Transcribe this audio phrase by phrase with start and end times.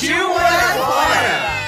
[0.00, 1.60] Partiu morar fora!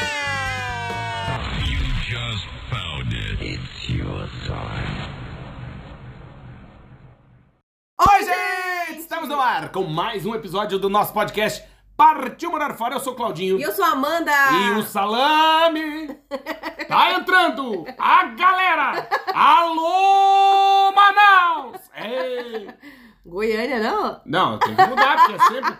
[8.00, 9.00] Oi, gente!
[9.00, 11.62] Estamos no ar com mais um episódio do nosso podcast
[11.94, 12.94] Partiu Morar Fora.
[12.94, 13.58] Eu sou o Claudinho.
[13.58, 14.32] E eu sou a Amanda.
[14.50, 16.16] E o salame
[16.88, 19.08] tá entrando a galera.
[19.34, 21.82] Alô, Manaus!
[21.94, 22.70] Ei.
[23.26, 24.22] Goiânia, não?
[24.24, 25.76] Não, tem que mudar, porque é sempre...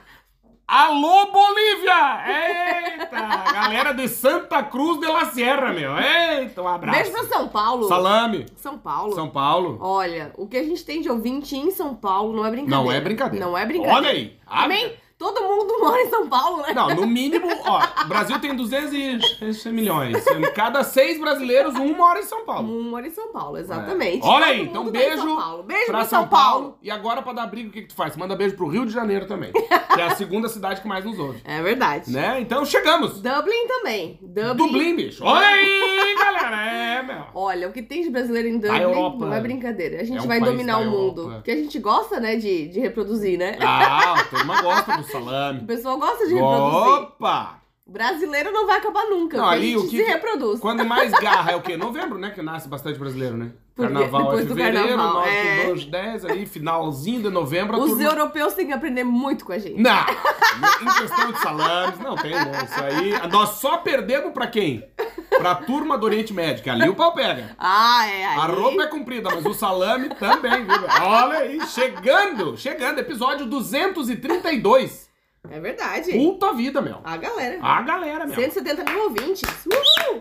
[0.74, 2.94] Alô, Bolívia!
[2.94, 3.52] Eita!
[3.52, 5.92] Galera de Santa Cruz de la Sierra, meu.
[5.98, 6.98] Eita, um abraço.
[6.98, 7.88] Beijo pra São Paulo.
[7.88, 8.46] Salame.
[8.56, 9.14] São Paulo.
[9.14, 9.76] São Paulo.
[9.82, 12.82] Olha, o que a gente tem de ouvinte em São Paulo não é brincadeira.
[12.82, 13.44] Não é brincadeira.
[13.44, 13.98] Não é brincadeira.
[13.98, 14.38] Olha aí.
[14.48, 16.72] Também, todo mundo mora em São Paulo, né?
[16.74, 20.24] Não, no mínimo, ó, o Brasil tem 200 milhões.
[20.52, 22.68] Cada seis brasileiros, um mora em São Paulo.
[22.68, 24.26] Um mora em São Paulo, exatamente.
[24.26, 24.28] É.
[24.28, 25.62] Olha Todo aí, então beijo, São Paulo.
[25.62, 26.78] Beijo pra pra São Paulo.
[26.82, 28.16] E agora, pra dar briga, o que, que tu faz?
[28.16, 29.52] Manda beijo pro Rio de Janeiro também.
[29.52, 31.40] que é a segunda cidade que mais nos ouve.
[31.44, 32.10] É verdade.
[32.10, 32.40] Né?
[32.40, 33.20] Então chegamos.
[33.20, 34.18] Dublin também.
[34.20, 34.56] Dublin.
[34.56, 35.24] Dublin, bicho.
[35.24, 36.66] Olha aí, galera.
[36.66, 37.22] É, meu.
[37.34, 40.00] Olha, o que tem de brasileiro em Dublin Europa não é brincadeira.
[40.00, 41.30] A gente é um vai dominar o mundo.
[41.34, 43.56] Porque a gente gosta, né, de, de reproduzir, né?
[43.60, 45.60] Ah, a turma gosta do O salame.
[45.66, 47.02] pessoal gosta de reproduzir.
[47.02, 47.62] Opa!
[47.84, 49.36] O brasileiro não vai acabar nunca.
[49.36, 50.60] Não, gente o que se reproduz.
[50.60, 51.76] Quando mais garra é o quê?
[51.76, 52.30] Novembro, né?
[52.30, 53.52] Que nasce bastante brasileiro, né?
[53.74, 55.62] Porque Carnaval depois é do fevereiro, carnaval, nós é.
[55.62, 57.78] com 2, 10 ali, finalzinho de novembro.
[57.80, 59.80] Os turma- europeus têm que aprender muito com a gente.
[59.80, 59.90] Não!
[60.82, 62.52] em questão de salames, não tem, não.
[62.64, 63.28] Isso aí.
[63.30, 64.84] Nós só perdemos pra quem?
[65.30, 67.56] Pra turma do Oriente Médio, que ali o pau pega.
[67.58, 68.26] Ah, é.
[68.26, 68.38] Aí...
[68.38, 70.74] A roupa é comprida, mas o salame também, viu?
[71.02, 75.10] Olha aí, chegando, chegando, episódio 232.
[75.50, 76.12] É verdade.
[76.12, 77.00] Puta vida, meu.
[77.02, 77.58] A galera.
[77.62, 78.34] A galera, meu.
[78.34, 79.42] 170 mil ouvintes.
[79.66, 80.20] Uhul!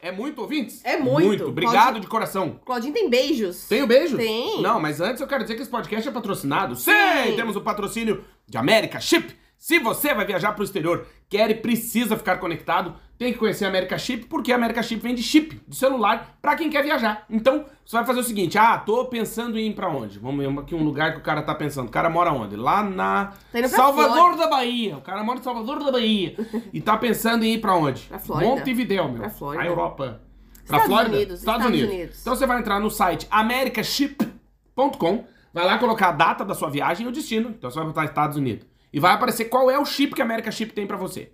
[0.00, 0.80] É muito, ouvintes?
[0.84, 1.26] É muito.
[1.26, 1.44] Muito.
[1.46, 2.60] Obrigado Pode- de coração.
[2.64, 3.66] Claudinho tem beijos.
[3.66, 4.16] Tem o beijo?
[4.16, 4.62] Tem.
[4.62, 6.76] Não, mas antes eu quero dizer que esse podcast é patrocinado.
[6.76, 6.92] Sim!
[7.26, 7.36] Sim.
[7.36, 9.34] Temos o patrocínio de América Chip.
[9.56, 13.68] Se você vai viajar pro exterior, quer e precisa ficar conectado, tem que conhecer a
[13.68, 17.26] América Chip, porque a América Chip vende chip de celular pra quem quer viajar.
[17.28, 20.20] Então, você vai fazer o seguinte: ah, tô pensando em ir pra onde?
[20.20, 21.88] Vamos ver aqui um lugar que o cara tá pensando.
[21.88, 22.54] O cara mora onde?
[22.54, 24.96] Lá na Tá Salvador da Bahia.
[24.96, 26.36] O cara mora em Salvador da Bahia.
[26.72, 28.02] e tá pensando em ir pra onde?
[28.02, 28.50] Pra Flórida.
[28.50, 29.18] Montevidéu, meu.
[29.18, 29.64] Pra Flórida.
[29.64, 30.20] A Europa.
[30.64, 31.16] Pra Estados Flórida?
[31.16, 31.94] Unidos, Estados, Estados Unidos.
[31.94, 32.20] Unidos.
[32.20, 37.04] Então você vai entrar no site americaship.com, vai lá colocar a data da sua viagem
[37.04, 37.50] e o destino.
[37.50, 38.64] Então você vai botar Estados Unidos.
[38.92, 41.32] E vai aparecer qual é o chip que a America Chip tem pra você.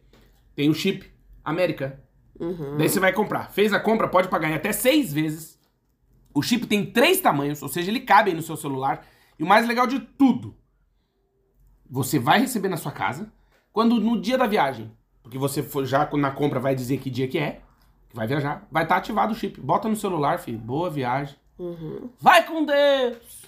[0.57, 1.14] Tem o chip
[1.45, 2.03] América.
[2.39, 2.77] Uhum.
[2.77, 3.51] Daí você vai comprar.
[3.51, 5.59] Fez a compra, pode pagar em até seis vezes.
[6.33, 9.07] O chip tem três tamanhos, ou seja, ele cabe aí no seu celular.
[9.39, 10.57] E o mais legal de tudo,
[11.89, 13.33] você vai receber na sua casa
[13.73, 14.91] quando no dia da viagem,
[15.23, 17.61] porque você for já na compra vai dizer que dia que é,
[18.09, 19.61] que vai viajar, vai estar ativado o chip.
[19.61, 20.59] Bota no celular, filho.
[20.59, 21.37] Boa viagem.
[21.59, 22.11] Uhum.
[22.21, 23.45] Vai com Deus.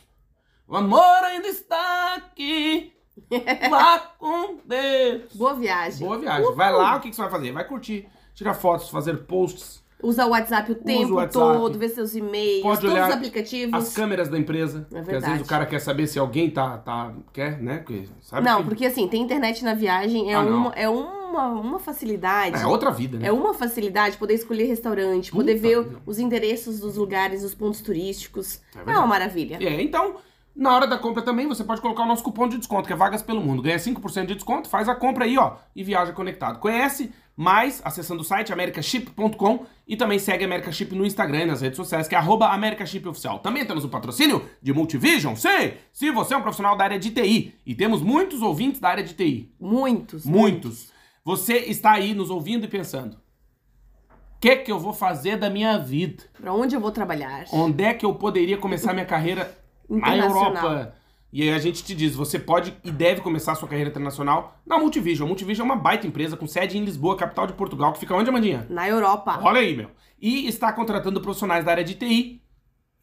[0.66, 2.95] O amor ainda está aqui.
[3.70, 5.22] Vá com Deus.
[5.34, 6.06] Boa viagem.
[6.06, 6.54] Boa viagem.
[6.54, 7.52] Vai lá, o que, que você vai fazer?
[7.52, 11.32] Vai curtir, tirar fotos, fazer posts, Usa o WhatsApp o tempo WhatsApp.
[11.32, 13.74] todo, vê seus e-mails, Pode todos olhar os aplicativos.
[13.88, 14.80] as câmeras da empresa.
[14.80, 15.32] É Porque às verdade.
[15.32, 16.76] vezes o cara quer saber se alguém tá.
[16.76, 17.78] tá quer, né?
[17.78, 20.56] Porque, sabe Não, que- porque assim, tem internet na viagem, é, Ah, não.
[20.66, 22.60] uma, é uma, uma facilidade.
[22.62, 23.28] É outra vida, né?
[23.28, 27.80] É uma facilidade poder escolher restaurante, poder Puta ver os endereços dos lugares, os pontos
[27.80, 28.56] turísticos.
[28.56, 28.98] É É, verdade.
[28.98, 29.56] uma maravilha.
[29.62, 30.16] É, então,
[30.56, 32.96] na hora da compra também, você pode colocar o nosso cupom de desconto, que é
[32.96, 33.62] Vagas Pelo Mundo.
[33.62, 36.58] Ganha 5% de desconto, faz a compra aí, ó, e viaja conectado.
[36.58, 41.46] Conhece mais acessando o site americaship.com e também segue a America Chip no Instagram e
[41.46, 43.40] nas redes sociais, que é arroba americashipoficial.
[43.40, 45.74] Também temos o patrocínio de Multivision, sim!
[45.92, 49.04] Se você é um profissional da área de TI, e temos muitos ouvintes da área
[49.04, 50.24] de TI, Muitos.
[50.24, 50.90] muitos,
[51.22, 55.76] você está aí nos ouvindo e pensando, o que que eu vou fazer da minha
[55.76, 56.24] vida?
[56.40, 57.44] Pra onde eu vou trabalhar?
[57.52, 59.54] Onde é que eu poderia começar minha carreira
[59.88, 60.16] na.
[60.16, 60.94] Europa?
[61.32, 64.58] E aí a gente te diz, você pode e deve começar a sua carreira internacional
[64.64, 65.26] na Multivision.
[65.26, 68.14] A Multivision é uma baita empresa com sede em Lisboa, capital de Portugal, que fica
[68.14, 68.66] onde, Amandinha?
[68.70, 69.38] Na Europa.
[69.42, 69.90] Olha aí, meu.
[70.20, 72.42] E está contratando profissionais da área de TI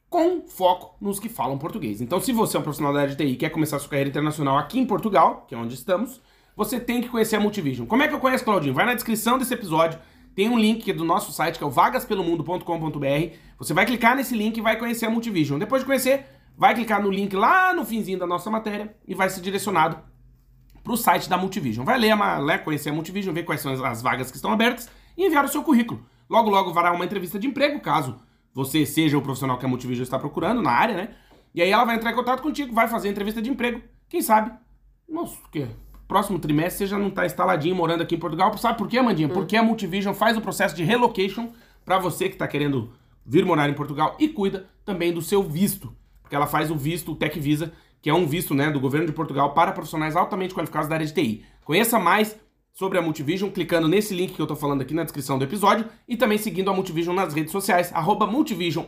[0.09, 2.01] com foco nos que falam português.
[2.01, 3.89] Então, se você é um profissional da área de TI e quer começar a sua
[3.89, 6.21] carreira internacional aqui em Portugal, que é onde estamos,
[6.56, 7.88] você tem que conhecer a Multivision.
[7.88, 8.74] Como é que eu conheço, Claudinho?
[8.74, 10.00] Vai na descrição desse episódio,
[10.36, 13.36] tem um link é do nosso site, que é o vagaspelomundo.com.br.
[13.57, 15.59] Você vai clicar nesse link e vai conhecer a Multivision.
[15.59, 16.25] Depois de conhecer,
[16.57, 19.97] vai clicar no link lá no finzinho da nossa matéria e vai ser direcionado
[20.83, 21.85] para o site da Multivision.
[21.85, 24.51] Vai ler, a, né, conhecer a Multivision, ver quais são as, as vagas que estão
[24.51, 26.05] abertas e enviar o seu currículo.
[26.29, 28.19] Logo, logo vará uma entrevista de emprego, caso
[28.53, 31.09] você seja o profissional que a Multivision está procurando na área, né?
[31.55, 33.81] E aí ela vai entrar em contato contigo, vai fazer a entrevista de emprego.
[34.07, 34.51] Quem sabe?
[35.09, 35.67] Nossa, o quê?
[36.07, 38.55] Próximo trimestre você já não está instaladinho morando aqui em Portugal.
[38.57, 39.27] Sabe por quê, Amandinha?
[39.27, 39.31] Hum.
[39.31, 41.51] Porque a Multivision faz o processo de relocation
[41.83, 42.94] para você que está querendo
[43.25, 45.95] vir morar em Portugal e cuida também do seu visto.
[46.24, 47.72] Porque ela faz o visto, o Tech Visa,
[48.02, 51.06] que é um visto né, do governo de Portugal para profissionais altamente qualificados da área
[51.06, 51.46] de TI.
[51.64, 52.36] Conheça mais
[52.74, 55.86] sobre a Multivision clicando nesse link que eu estou falando aqui na descrição do episódio
[56.08, 58.86] e também seguindo a Multivision nas redes sociais, arroba Multivision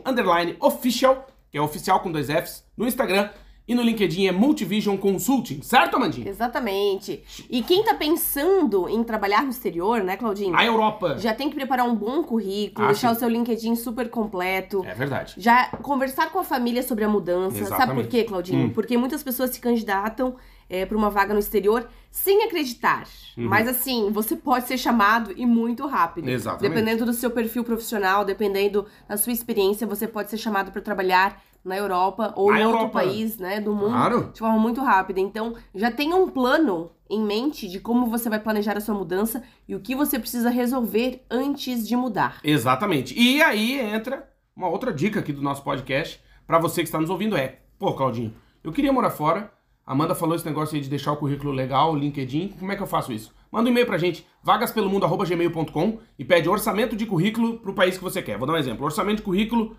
[0.60, 3.30] Official, que é oficial com dois Fs, no Instagram
[3.68, 6.28] e no LinkedIn é Multivision Consulting, certo, Amandinha?
[6.28, 7.22] Exatamente.
[7.50, 10.54] E quem tá pensando em trabalhar no exterior, né, Claudinho?
[10.54, 11.18] A Europa.
[11.18, 13.16] Já tem que preparar um bom currículo, ah, deixar sim.
[13.16, 14.84] o seu LinkedIn super completo.
[14.84, 15.34] É verdade.
[15.36, 17.58] Já conversar com a família sobre a mudança.
[17.58, 17.86] Exatamente.
[17.86, 18.66] Sabe por quê, Claudinho?
[18.66, 18.70] Hum.
[18.70, 20.36] Porque muitas pessoas se candidatam
[20.70, 23.04] é, para uma vaga no exterior sem acreditar.
[23.36, 23.48] Uhum.
[23.48, 26.28] Mas assim, você pode ser chamado e muito rápido.
[26.28, 26.72] Exatamente.
[26.72, 31.42] Dependendo do seu perfil profissional, dependendo da sua experiência, você pode ser chamado para trabalhar
[31.66, 32.84] na Europa ou na em Europa.
[32.84, 34.30] outro país, né, do mundo, claro.
[34.32, 35.18] de forma muito rápida.
[35.18, 39.42] Então, já tenha um plano em mente de como você vai planejar a sua mudança
[39.68, 42.38] e o que você precisa resolver antes de mudar.
[42.44, 43.18] Exatamente.
[43.18, 47.10] E aí entra uma outra dica aqui do nosso podcast para você que está nos
[47.10, 48.32] ouvindo é: pô, Claudinho,
[48.62, 49.50] eu queria morar fora.
[49.84, 52.54] Amanda falou esse negócio aí de deixar o currículo legal, o LinkedIn.
[52.58, 53.32] Como é que eu faço isso?
[53.52, 58.20] Manda um e-mail pra gente, vagaspelomundo.gmail.com e pede orçamento de currículo pro país que você
[58.20, 58.36] quer.
[58.36, 58.84] Vou dar um exemplo.
[58.84, 59.76] Orçamento de currículo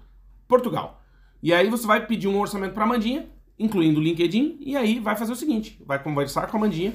[0.47, 1.01] Portugal.
[1.41, 4.99] E aí você vai pedir um orçamento para a Mandinha, incluindo o LinkedIn, e aí
[4.99, 6.93] vai fazer o seguinte: vai conversar com a Mandinha,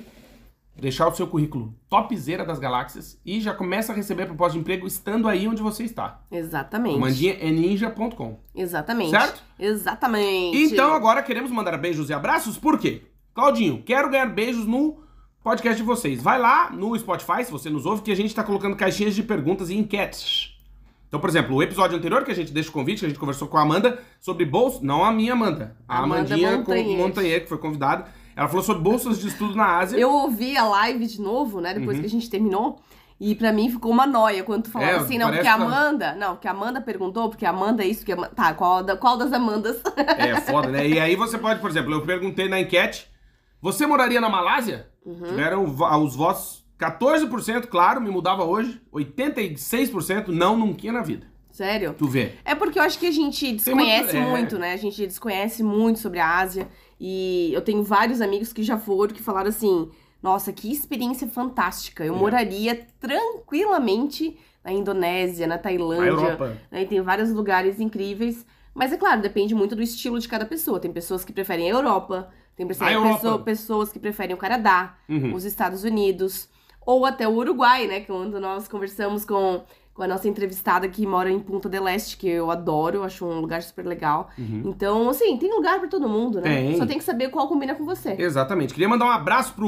[0.76, 4.86] deixar o seu currículo topzera das galáxias e já começa a receber proposta de emprego
[4.86, 6.22] estando aí onde você está.
[6.30, 6.98] Exatamente.
[6.98, 8.38] Mandinha é ninja.com.
[8.54, 9.10] Exatamente.
[9.10, 9.42] Certo?
[9.58, 10.56] Exatamente.
[10.56, 13.02] Então agora queremos mandar beijos e abraços, por quê?
[13.34, 15.02] Claudinho, quero ganhar beijos no
[15.42, 16.22] podcast de vocês.
[16.22, 19.22] Vai lá no Spotify, se você nos ouve, que a gente está colocando caixinhas de
[19.22, 20.51] perguntas e enquetes.
[21.12, 23.18] Então, por exemplo, o episódio anterior que a gente deixa o convite, que a gente
[23.18, 27.50] conversou com a Amanda sobre bolsas, não a minha Amanda, a Amanda Amandinha Montanher, que
[27.50, 28.06] foi convidada.
[28.34, 29.98] Ela falou sobre bolsas de estudo na Ásia.
[29.98, 32.00] Eu ouvi a live de novo, né, depois uhum.
[32.00, 32.80] que a gente terminou.
[33.20, 36.14] E pra mim ficou uma noia quando tu falava é, assim, não, porque a Amanda.
[36.14, 39.34] Não, que a Amanda perguntou, porque a Amanda é isso, que Tá, qual, qual das
[39.34, 39.82] Amandas?
[40.16, 40.88] É, foda, né?
[40.88, 43.06] E aí você pode, por exemplo, eu perguntei na enquete:
[43.60, 44.88] você moraria na Malásia?
[45.04, 45.24] Uhum.
[45.24, 45.64] Tiveram
[46.02, 48.80] os votos 14%, claro, me mudava hoje.
[48.92, 51.26] 86% não, nunca na vida.
[51.50, 51.94] Sério?
[51.96, 52.32] Tu vê.
[52.44, 54.30] É porque eu acho que a gente desconhece muito, é...
[54.30, 54.72] muito, né?
[54.72, 56.68] A gente desconhece muito sobre a Ásia.
[56.98, 59.90] E eu tenho vários amigos que já foram, que falaram assim:
[60.22, 62.04] nossa, que experiência fantástica.
[62.04, 62.18] Eu é.
[62.18, 66.12] moraria tranquilamente na Indonésia, na Tailândia.
[66.12, 66.56] Na Europa.
[66.70, 66.82] Né?
[66.82, 68.46] E tem vários lugares incríveis.
[68.74, 70.80] Mas é claro, depende muito do estilo de cada pessoa.
[70.80, 75.34] Tem pessoas que preferem a Europa, tem pessoas, pessoa, pessoas que preferem o Canadá, uhum.
[75.34, 76.48] os Estados Unidos
[76.86, 78.00] ou até o Uruguai, né?
[78.00, 79.62] Quando nós conversamos com,
[79.94, 83.40] com a nossa entrevistada que mora em Punta del Este, que eu adoro, acho um
[83.40, 84.30] lugar super legal.
[84.38, 84.62] Uhum.
[84.66, 86.62] Então, assim, tem lugar para todo mundo, né?
[86.62, 86.76] Tem.
[86.76, 88.16] Só tem que saber qual combina com você.
[88.18, 88.74] Exatamente.
[88.74, 89.66] Queria mandar um abraço pro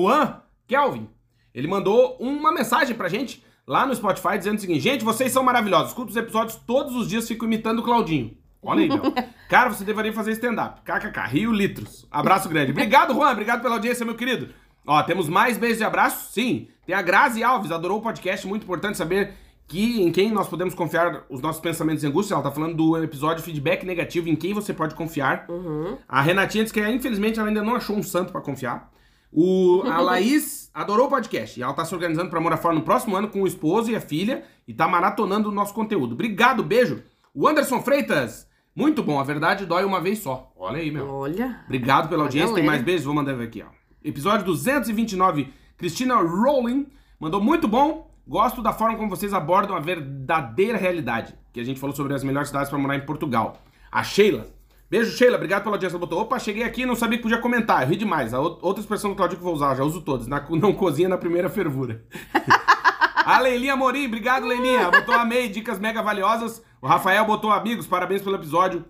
[0.00, 1.08] Juan Kelvin.
[1.54, 5.42] Ele mandou uma mensagem pra gente lá no Spotify dizendo o seguinte: gente, vocês são
[5.42, 5.88] maravilhosos.
[5.88, 8.36] Escuto os episódios todos os dias, fico imitando o Claudinho.
[8.62, 9.00] Olha aí, meu.
[9.48, 10.80] Cara, você deveria fazer stand-up.
[10.82, 12.06] KKK, Rio Litros.
[12.10, 12.72] Abraço grande.
[12.72, 13.30] Obrigado, Juan.
[13.30, 14.48] Obrigado pela audiência, meu querido.
[14.86, 16.32] Ó, temos mais beijos e abraços?
[16.32, 16.68] Sim.
[16.86, 19.34] Tem a Grazi Alves, adorou o podcast, muito importante saber
[19.66, 22.32] que em quem nós podemos confiar os nossos pensamentos e angústias.
[22.32, 25.46] Ela tá falando do episódio feedback negativo, em quem você pode confiar.
[25.48, 25.98] Uhum.
[26.08, 28.90] A Renatinha disse que infelizmente ela ainda não achou um santo para confiar.
[29.32, 32.82] O, a Laís adorou o podcast e ela tá se organizando para morar fora no
[32.82, 36.12] próximo ano com o esposo e a filha e tá maratonando o nosso conteúdo.
[36.12, 37.02] Obrigado, beijo.
[37.34, 40.52] O Anderson Freitas, muito bom, a verdade dói uma vez só.
[40.56, 41.08] Olha aí, meu.
[41.08, 41.60] Olha.
[41.64, 43.85] Obrigado pela audiência, tem mais beijos, vou mandar ver aqui, ó.
[44.06, 46.86] Episódio 229, Cristina Rowling
[47.18, 48.08] mandou muito bom.
[48.24, 51.34] Gosto da forma como vocês abordam a verdadeira realidade.
[51.52, 53.60] Que a gente falou sobre as melhores cidades para morar em Portugal.
[53.90, 54.46] A Sheila.
[54.88, 55.34] Beijo, Sheila.
[55.34, 55.98] Obrigado pela audiência.
[55.98, 56.20] Botou.
[56.20, 57.82] Opa, cheguei aqui e não sabia que podia comentar.
[57.82, 58.32] Eu ri demais.
[58.32, 60.28] A outra expressão do Claudio que vou usar, já uso todas.
[60.28, 62.04] Na, não cozinha na primeira fervura.
[63.26, 64.06] a Leilinha Morim.
[64.06, 64.88] Obrigado, Leilinha.
[64.88, 65.48] Botou amei.
[65.48, 66.62] Dicas mega valiosas.
[66.80, 67.88] O Rafael botou amigos.
[67.88, 68.84] Parabéns pelo episódio.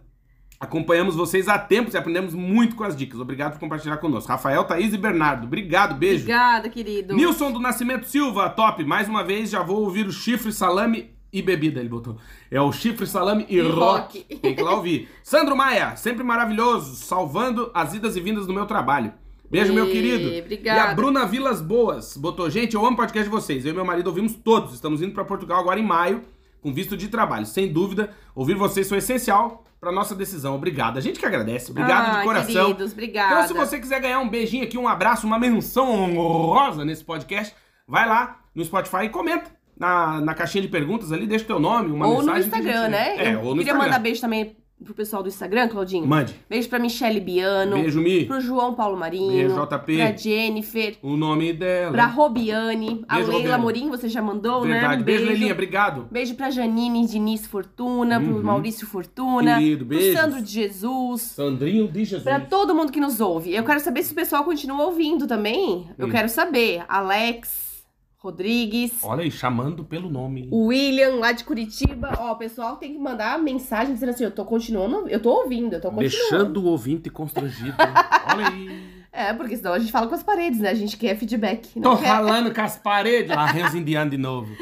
[0.59, 3.21] Acompanhamos vocês há tempos e aprendemos muito com as dicas.
[3.21, 4.31] Obrigado por compartilhar conosco.
[4.31, 5.47] Rafael, Thaís e Bernardo.
[5.47, 6.23] Obrigado, beijo.
[6.23, 7.15] Obrigada, querido.
[7.15, 8.83] Nilson do Nascimento Silva, top.
[8.83, 12.17] Mais uma vez, já vou ouvir o chifre, salame e bebida, ele botou.
[12.51, 14.21] É o chifre, salame e, e rock.
[14.21, 14.25] rock.
[14.41, 15.11] Tem que lá ouvir.
[15.23, 19.13] Sandro Maia, sempre maravilhoso, salvando as idas e vindas do meu trabalho.
[19.51, 19.75] Beijo, e...
[19.75, 20.39] meu querido.
[20.39, 20.81] Obrigada.
[20.81, 23.67] E a Bruna Vilas Boas botou: Gente, eu amo o podcast de vocês.
[23.67, 24.73] Eu e meu marido ouvimos todos.
[24.73, 26.23] Estamos indo para Portugal agora em maio,
[26.63, 27.45] com visto de trabalho.
[27.45, 30.57] Sem dúvida, ouvir vocês foi essencial pra nossa decisão.
[30.57, 30.99] Obrigado.
[30.99, 31.71] A gente que agradece.
[31.71, 32.67] Obrigado ah, de coração.
[32.67, 33.35] Queridos, obrigada.
[33.35, 37.55] Então, se você quiser ganhar um beijinho aqui, um abraço, uma menção honrosa nesse podcast,
[37.87, 39.55] vai lá no Spotify e comenta.
[39.79, 42.41] Na, na caixinha de perguntas ali, deixa o teu nome, uma ou mensagem.
[42.41, 42.91] No Instagram, gente...
[42.91, 43.17] né?
[43.19, 43.79] É, Eu ou no queria Instagram.
[43.79, 46.07] mandar beijo também pro pessoal do Instagram, Claudinho.
[46.07, 46.35] Mande.
[46.49, 47.77] Beijo pra Michele Biano.
[47.77, 48.25] Beijo, Mi.
[48.27, 49.33] Pro João Paulo Marinho.
[49.49, 49.97] Beijo, JP.
[49.97, 50.97] Pra Jennifer.
[51.03, 51.93] O nome dela.
[51.93, 53.05] Pra Robiane.
[53.09, 53.63] A Beijo, Leila Robiane.
[53.63, 54.97] Morim, você já mandou, Verdade.
[54.97, 55.01] né?
[55.03, 55.53] Um Beijo, Lelinha.
[55.53, 56.07] Obrigado.
[56.11, 58.35] Beijo pra Janine Diniz Fortuna, Uhum.
[58.35, 60.21] pro Maurício Fortuna, Querido, pro beijos.
[60.21, 62.23] Sandro de Jesus, Sandrinho de Jesus.
[62.23, 63.55] pra todo mundo que nos ouve.
[63.55, 65.89] Eu quero saber se o pessoal continua ouvindo também.
[65.99, 66.11] Eu Hum.
[66.11, 66.85] quero saber.
[66.89, 67.66] Alex,
[68.27, 70.49] Rodrigues, Olha aí, chamando pelo nome.
[70.51, 72.13] o William lá de Curitiba.
[72.19, 75.75] Ó, o pessoal tem que mandar mensagem dizendo assim: eu tô continuando, eu tô ouvindo,
[75.75, 76.29] eu tô continuando.
[76.29, 77.77] Deixando o ouvinte constrangido.
[78.29, 78.97] Olha aí.
[79.13, 80.71] É, porque senão a gente fala com as paredes, né?
[80.71, 81.81] A gente quer feedback.
[81.81, 82.07] Tô quer...
[82.07, 83.35] ralando com as paredes.
[83.35, 84.55] Larrenz indiano de novo.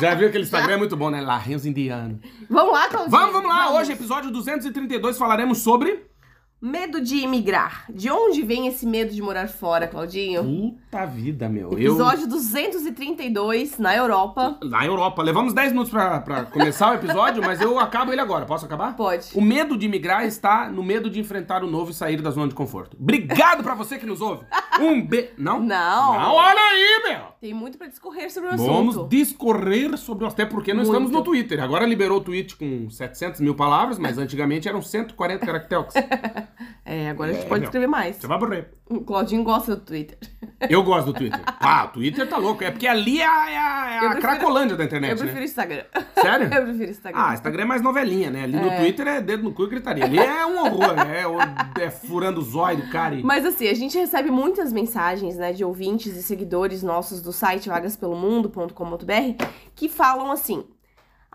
[0.00, 0.74] Já viu aquele Instagram?
[0.74, 1.20] É muito bom, né?
[1.20, 2.20] Larrenz indiano.
[2.50, 3.10] Vamos lá, Claudinho.
[3.10, 3.72] Vamos, vamos lá.
[3.74, 6.07] Hoje, episódio 232, falaremos sobre...
[6.60, 7.84] Medo de imigrar.
[7.88, 10.42] De onde vem esse medo de morar fora, Claudinho?
[10.42, 11.72] Puta vida, meu.
[11.72, 14.58] Episódio 232, na Europa.
[14.60, 14.68] Eu...
[14.68, 15.22] Na Europa.
[15.22, 18.44] Levamos 10 minutos pra, pra começar o episódio, mas eu acabo ele agora.
[18.44, 18.96] Posso acabar?
[18.96, 19.28] Pode.
[19.36, 22.48] O medo de migrar está no medo de enfrentar o novo e sair da zona
[22.48, 22.96] de conforto.
[23.00, 24.44] Obrigado pra você que nos ouve.
[24.80, 25.30] Um be...
[25.38, 25.60] Não?
[25.60, 26.12] Não.
[26.18, 27.20] Não, olha aí, meu.
[27.40, 28.72] Tem muito pra discorrer sobre o assunto.
[28.72, 30.26] Vamos discorrer sobre o...
[30.26, 31.02] Até porque nós Muito.
[31.02, 31.62] estamos no Twitter.
[31.62, 35.94] Agora liberou o tweet com 700 mil palavras, mas antigamente eram 140 caracteres.
[36.84, 37.68] É, agora a gente É, pode meu.
[37.68, 38.16] escrever mais.
[38.16, 38.70] Você vai morrer.
[38.90, 40.18] O Claudinho gosta do Twitter.
[40.68, 41.40] Eu gosto do Twitter.
[41.60, 42.64] Ah, o Twitter tá louco.
[42.64, 45.44] É porque ali é a, é a, é prefiro- Cracolândia da Eu internet, prefiro né?
[45.44, 45.84] Instagram.
[46.20, 46.46] Sério?
[46.54, 47.20] Eu prefiro Instagram.
[47.22, 48.42] Ah, Instagram é mais novelinha, né?
[48.44, 50.04] Ali no Twitter é dedo no cu e gritaria.
[50.04, 51.22] Ali é um horror, né?
[51.78, 53.22] É, é furando o zóio do cara e...
[53.22, 57.68] Mas assim, a gente recebe muitas mensagens, né, de ouvintes e seguidores nossos do site
[57.68, 60.64] vagaspelomundo.com.br que falam assim: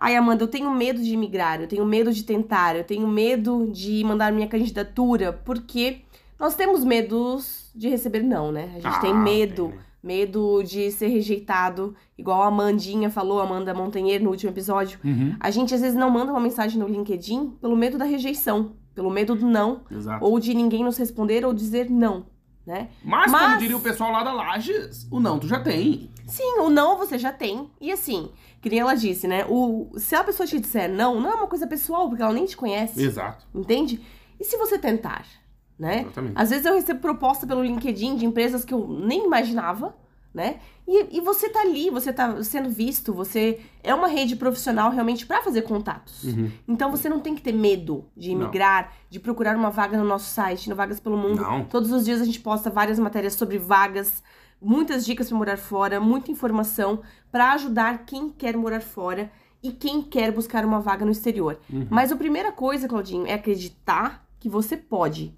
[0.05, 3.69] Ai, Amanda, eu tenho medo de imigrar, eu tenho medo de tentar, eu tenho medo
[3.71, 6.01] de mandar minha candidatura, porque
[6.37, 8.63] nós temos medos de receber não, né?
[8.71, 9.67] A gente Ah, tem medo.
[9.69, 9.83] tem, né?
[10.03, 14.99] Medo de ser rejeitado, igual a Amandinha falou, Amanda Montanheiro, no último episódio.
[15.05, 18.73] Uhum, A gente às vezes não manda uma mensagem no LinkedIn pelo medo da rejeição,
[18.93, 20.25] pelo medo do não, exato.
[20.25, 22.25] ou de ninguém nos responder ou dizer não,
[22.67, 22.89] né?
[23.05, 26.11] Mas, como Mas- diria o pessoal lá da Lages, o não tu já tem.
[26.27, 27.69] Sim, o não você já tem.
[27.79, 28.29] E assim,
[28.63, 29.45] que nem ela disse, né?
[29.49, 32.45] O, se a pessoa te disser não, não é uma coisa pessoal, porque ela nem
[32.45, 33.03] te conhece.
[33.03, 33.45] Exato.
[33.53, 34.01] Entende?
[34.39, 35.25] E se você tentar,
[35.77, 36.03] né?
[36.03, 36.33] Exatamente.
[36.33, 39.93] Às vezes eu recebo proposta pelo LinkedIn de empresas que eu nem imaginava,
[40.33, 40.61] né?
[40.87, 45.25] E, e você tá ali, você tá sendo visto, você é uma rede profissional realmente
[45.25, 46.23] pra fazer contatos.
[46.23, 46.49] Uhum.
[46.65, 50.33] Então você não tem que ter medo de imigrar, de procurar uma vaga no nosso
[50.33, 51.41] site, no Vagas pelo Mundo.
[51.41, 51.65] Não.
[51.65, 54.23] Todos os dias a gente posta várias matérias sobre vagas,
[54.63, 57.01] muitas dicas para morar fora, muita informação
[57.31, 61.59] para ajudar quem quer morar fora e quem quer buscar uma vaga no exterior.
[61.71, 61.87] Uhum.
[61.89, 65.37] Mas a primeira coisa, Claudinho, é acreditar que você pode.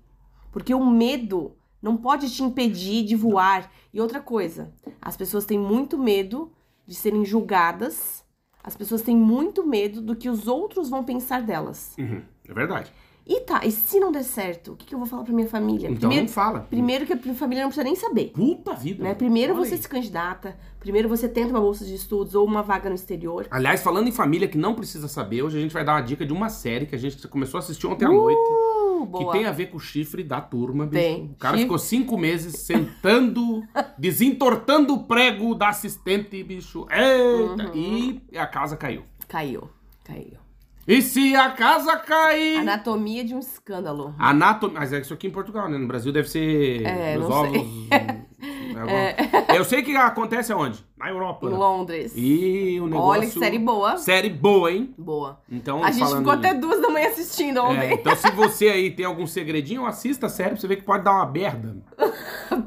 [0.51, 3.71] Porque o medo não pode te impedir de voar.
[3.93, 6.51] E outra coisa, as pessoas têm muito medo
[6.87, 8.25] de serem julgadas.
[8.63, 11.95] As pessoas têm muito medo do que os outros vão pensar delas.
[11.99, 12.23] Uhum.
[12.47, 12.91] É verdade.
[13.27, 15.47] E tá, e se não der certo, o que, que eu vou falar pra minha
[15.47, 15.87] família?
[15.87, 16.59] Então primeiro, não fala.
[16.69, 18.31] primeiro que a minha família não precisa nem saber.
[18.31, 19.03] Puta vida.
[19.03, 19.15] Né?
[19.15, 19.81] Primeiro Olha você aí.
[19.81, 23.47] se candidata, primeiro você tenta uma bolsa de estudos ou uma vaga no exterior.
[23.49, 26.23] Aliás, falando em família que não precisa saber, hoje a gente vai dar uma dica
[26.23, 28.37] de uma série que a gente começou a assistir ontem à noite.
[28.37, 29.31] Uh, Que boa.
[29.33, 31.01] tem a ver com o chifre da turma, bicho.
[31.03, 31.23] Tem.
[31.25, 31.63] O cara Chifre.
[31.65, 33.63] ficou cinco meses sentando,
[33.97, 36.85] desentortando o prego da assistente, bicho.
[36.91, 37.71] Eita!
[37.73, 38.21] Uhum.
[38.31, 39.01] E a casa caiu.
[39.27, 39.67] Caiu,
[40.03, 40.44] caiu.
[40.87, 42.59] E se a casa cair?
[42.59, 44.13] Anatomia de um escândalo.
[44.19, 44.79] Anatomia.
[44.79, 45.77] Mas é isso aqui em Portugal, né?
[45.77, 46.85] No Brasil deve ser.
[46.85, 47.61] É, os não ovos.
[48.85, 48.95] sei.
[48.95, 50.83] É, Eu sei que acontece aonde?
[50.97, 51.45] Na Europa.
[51.47, 51.57] Em né?
[51.57, 52.13] Londres.
[52.15, 53.07] E o negócio.
[53.09, 53.97] Olha que série boa.
[53.97, 54.93] Série boa, hein?
[54.97, 55.39] Boa.
[55.51, 57.93] Então, A gente ficou até duas da manhã assistindo É, ontem.
[57.93, 61.03] então, se você aí tem algum segredinho, assista a série pra você ver que pode
[61.03, 61.75] dar uma merda.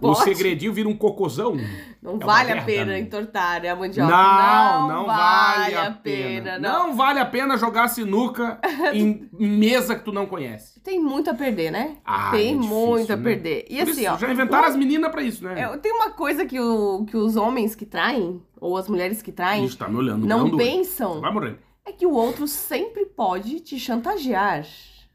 [0.03, 1.57] O segredinho vira um cocôzão.
[2.03, 2.99] Não É vale a pena né?
[3.01, 4.11] entortar a mandioca.
[4.11, 6.59] Não, não, vale a pena.
[6.59, 6.89] Não.
[6.89, 8.59] Não vale a pena jogar sinuca
[8.93, 10.81] em mesa que tu não conhece.
[10.81, 11.97] Tem muito a perder, né?
[12.05, 13.23] Ah, tem é difícil, muito a né?
[13.23, 13.65] perder.
[13.69, 14.17] E Por assim, isso, ó.
[14.19, 15.61] Já inventaram as meninas pra isso, né?
[15.61, 19.31] é, tem uma coisa que, o, que os homens que traem, ou as mulheres que
[19.33, 20.27] traem, Ixi, tá me olhando.
[20.27, 21.59] não pensam Vai morrer.
[21.85, 24.65] é que o outro sempre pode te chantagear,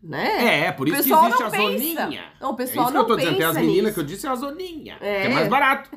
[0.02, 0.46] né?
[0.64, 1.64] É, é por isso que existe a pensa.
[1.64, 2.24] zoninha.
[2.42, 3.38] Não, o É pessoal isso que não eu tô dizendo.
[3.38, 3.94] Tem as meninas nisso.
[3.94, 4.98] que eu disse é a zoninha.
[5.00, 5.22] É.
[5.22, 5.90] Que é mais barato.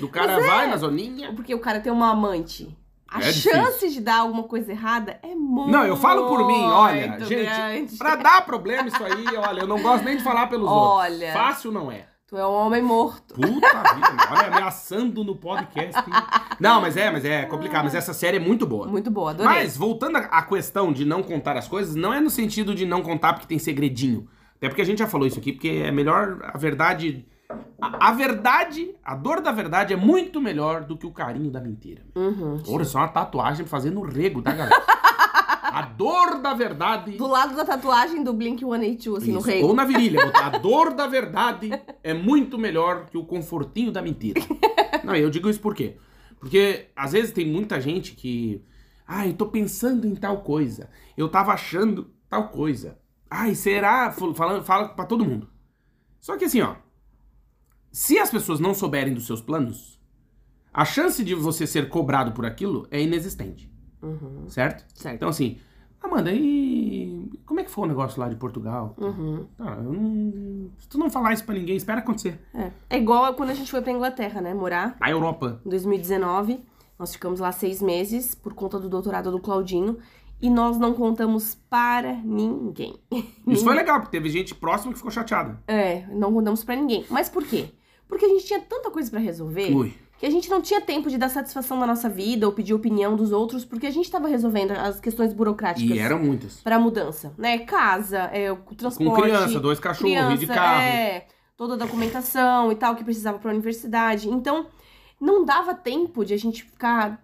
[0.00, 1.32] Do cara vai na zoninha.
[1.34, 2.74] Porque o cara tem uma amante.
[3.06, 6.62] A É chance de dar alguma coisa errada é muito Não, eu falo por mim,
[6.64, 7.96] olha, gente, grande.
[7.98, 11.12] pra dar problema isso aí, olha, eu não gosto nem de falar pelos Olha.
[11.26, 11.32] outros.
[11.34, 12.06] Fácil não é.
[12.32, 13.34] Tu é um homem morto.
[13.34, 16.00] Puta vida, olha, ameaçando no podcast.
[16.00, 16.14] Hein?
[16.58, 17.84] Não, mas é, mas é complicado.
[17.84, 18.86] Mas essa série é muito boa.
[18.86, 19.52] Muito boa, adorei.
[19.52, 23.02] Mas, voltando à questão de não contar as coisas, não é no sentido de não
[23.02, 24.26] contar porque tem segredinho.
[24.56, 27.26] Até porque a gente já falou isso aqui, porque é melhor a verdade.
[27.78, 31.60] A, a verdade, a dor da verdade é muito melhor do que o carinho da
[31.60, 32.00] mentira.
[32.16, 34.82] Uhum, Olha, só uma tatuagem fazendo o rego da galera.
[35.72, 37.16] A dor da verdade.
[37.16, 39.40] Do lado da tatuagem do Blink 182, assim, Isso.
[39.40, 39.62] no rei.
[39.62, 40.20] Ou na virilha.
[40.36, 41.70] A dor da verdade
[42.02, 44.40] é muito melhor que o confortinho da mentira.
[45.02, 45.96] Não, eu digo isso por quê?
[46.38, 48.62] Porque às vezes tem muita gente que.
[49.06, 50.90] Ah, eu tô pensando em tal coisa.
[51.16, 52.98] Eu tava achando tal coisa.
[53.30, 54.12] Ai, será?
[54.12, 55.48] Falando, fala pra todo mundo.
[56.20, 56.76] Só que assim, ó.
[57.90, 60.00] Se as pessoas não souberem dos seus planos,
[60.72, 63.71] a chance de você ser cobrado por aquilo é inexistente.
[64.02, 64.44] Uhum.
[64.48, 64.84] Certo?
[64.94, 65.16] Certo.
[65.16, 65.58] Então, assim,
[66.02, 68.94] Amanda, e como é que foi o negócio lá de Portugal?
[68.98, 69.46] Uhum.
[69.58, 70.70] Ah, não...
[70.78, 72.40] Se tu não falar isso pra ninguém, espera acontecer.
[72.52, 72.70] É.
[72.90, 74.52] é igual quando a gente foi pra Inglaterra, né?
[74.52, 74.96] Morar.
[75.00, 75.60] A Europa.
[75.64, 76.60] Em 2019.
[76.98, 79.98] Nós ficamos lá seis meses por conta do doutorado do Claudinho.
[80.40, 82.96] E nós não contamos para ninguém.
[83.46, 85.62] Isso foi legal, porque teve gente próxima que ficou chateada.
[85.68, 87.04] É, não contamos para ninguém.
[87.08, 87.68] Mas por quê?
[88.12, 89.74] Porque a gente tinha tanta coisa para resolver.
[89.74, 92.72] Ui que a gente não tinha tempo de dar satisfação na nossa vida ou pedir
[92.72, 95.96] opinião dos outros, porque a gente estava resolvendo as questões burocráticas.
[95.96, 96.60] E eram muitas.
[96.60, 97.58] Para mudança, né?
[97.58, 99.10] Casa, é, transporte.
[99.10, 100.80] Com criança, dois cachorros, criança, de carro.
[100.80, 101.26] É,
[101.56, 104.28] toda a documentação e tal que precisava para a universidade.
[104.28, 104.68] Então,
[105.20, 107.20] não dava tempo de a gente ficar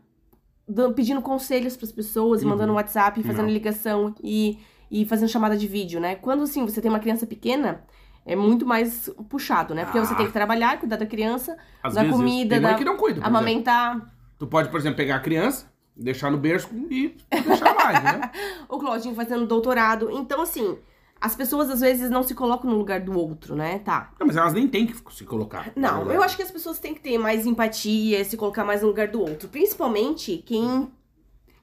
[0.97, 2.49] pedindo conselhos para as pessoas, uhum.
[2.49, 3.53] mandando WhatsApp, fazendo não.
[3.53, 4.59] ligação e,
[4.91, 6.17] e fazendo chamada de vídeo, né?
[6.17, 7.85] Quando assim você tem uma criança pequena,
[8.29, 9.85] é muito mais puxado, né?
[9.85, 10.05] Porque ah.
[10.05, 13.97] você tem que trabalhar, cuidar da criança, Às da comida, da que não cuida, amamentar.
[13.97, 14.09] Exemplo.
[14.39, 15.67] Tu pode, por exemplo, pegar a criança,
[15.97, 18.31] deixar no berço e deixar lá, né?
[18.69, 20.11] o Claudinho fazendo doutorado.
[20.13, 20.79] Então, assim,
[21.19, 23.79] as pessoas às vezes não se colocam no lugar do outro, né?
[23.79, 24.11] Tá.
[24.21, 25.73] Não, mas elas nem têm que se colocar.
[25.75, 28.89] Não, eu acho que as pessoas têm que ter mais empatia, se colocar mais no
[28.89, 29.49] lugar do outro.
[29.49, 30.93] Principalmente quem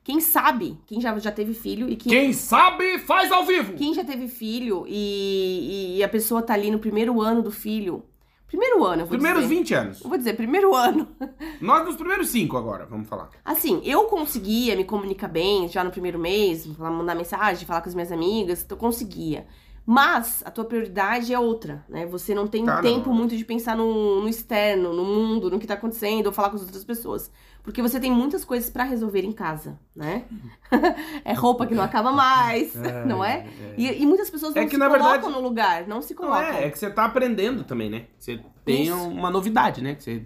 [0.05, 2.12] quem sabe, quem já, já teve filho e quem...
[2.12, 3.74] Quem sabe, faz ao vivo!
[3.74, 8.03] Quem já teve filho e, e a pessoa tá ali no primeiro ano do filho.
[8.45, 9.55] Primeiro ano, eu vou Primeiros dizer.
[9.55, 10.01] 20 anos.
[10.03, 11.07] Eu vou dizer, primeiro ano.
[11.59, 13.31] Nós nos primeiros cinco agora, vamos falar.
[13.44, 17.96] Assim, eu conseguia me comunicar bem já no primeiro mês, mandar mensagem, falar com as
[17.96, 19.48] minhas amigas, eu conseguia.
[19.85, 22.07] Mas a tua prioridade é outra, né?
[22.07, 23.15] Você não tem tá, tempo não.
[23.15, 26.55] muito de pensar no, no externo, no mundo, no que tá acontecendo, ou falar com
[26.55, 27.31] as outras pessoas.
[27.61, 30.25] Porque você tem muitas coisas para resolver em casa, né?
[31.24, 33.48] é roupa que não acaba mais, é, não é?
[33.48, 33.75] é?
[33.77, 36.15] E, e, muitas pessoas é não é que, se colocam verdade, no lugar, não se
[36.15, 36.41] colocam.
[36.41, 38.05] Não é, é que você tá aprendendo também, né?
[38.17, 38.95] Você tem Isso.
[38.95, 39.95] uma novidade, né?
[40.00, 40.19] Você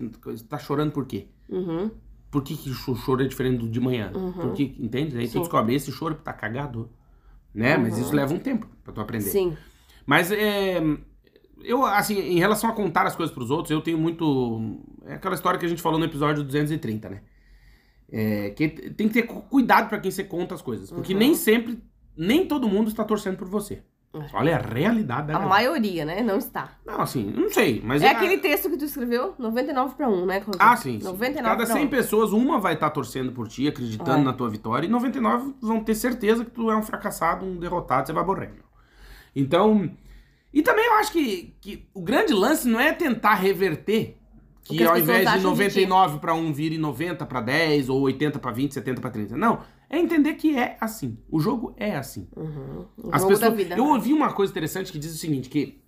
[0.48, 1.28] tá chorando por quê?
[1.50, 1.91] Uhum.
[2.32, 4.12] Por que, que o choro é diferente do de manhã?
[4.15, 4.32] Uhum.
[4.32, 5.17] Por que, entende?
[5.17, 5.34] Aí Sim.
[5.34, 6.89] tu descobre, esse choro tá cagado,
[7.54, 7.76] né?
[7.76, 7.84] Uhum.
[7.84, 9.30] Mas isso leva um tempo para tu aprender.
[9.30, 9.56] Sim.
[10.06, 10.82] Mas é,
[11.63, 14.80] eu, assim, em relação a contar as coisas pros outros, eu tenho muito.
[15.06, 17.21] É aquela história que a gente falou no episódio 230, né?
[18.12, 20.89] É, que tem que ter cuidado para quem você conta as coisas.
[20.91, 21.19] Porque uhum.
[21.19, 21.80] nem sempre,
[22.17, 23.84] nem todo mundo está torcendo por você.
[24.12, 24.25] É.
[24.34, 25.47] Olha a realidade da A galera.
[25.47, 26.23] maioria, né?
[26.23, 26.71] Não está.
[26.84, 28.02] Não, assim, não sei, mas...
[28.02, 30.60] É, é aquele texto que tu escreveu, 99 para 1, né, Claudio?
[30.60, 30.97] Ah, sim.
[30.97, 31.89] 99 Cada 100 1.
[31.89, 34.23] pessoas, uma vai estar tá torcendo por ti, acreditando é.
[34.23, 38.08] na tua vitória, e 99 vão ter certeza que tu é um fracassado, um derrotado,
[38.08, 38.52] você vai morrer.
[39.36, 39.92] Então...
[40.52, 44.20] E também eu acho que, que o grande lance não é tentar reverter
[44.63, 48.74] que ao invés de 99 para 1 vire 90 para 10, ou 80 para 20,
[48.74, 49.38] 70 para 30.
[49.38, 49.62] Não.
[49.89, 51.18] É entender que é assim.
[51.30, 52.28] O jogo é assim.
[52.36, 52.86] Uhum.
[52.98, 53.56] O As pessoas...
[53.56, 53.92] Vida, Eu né?
[53.92, 55.82] ouvi uma coisa interessante que diz o seguinte: que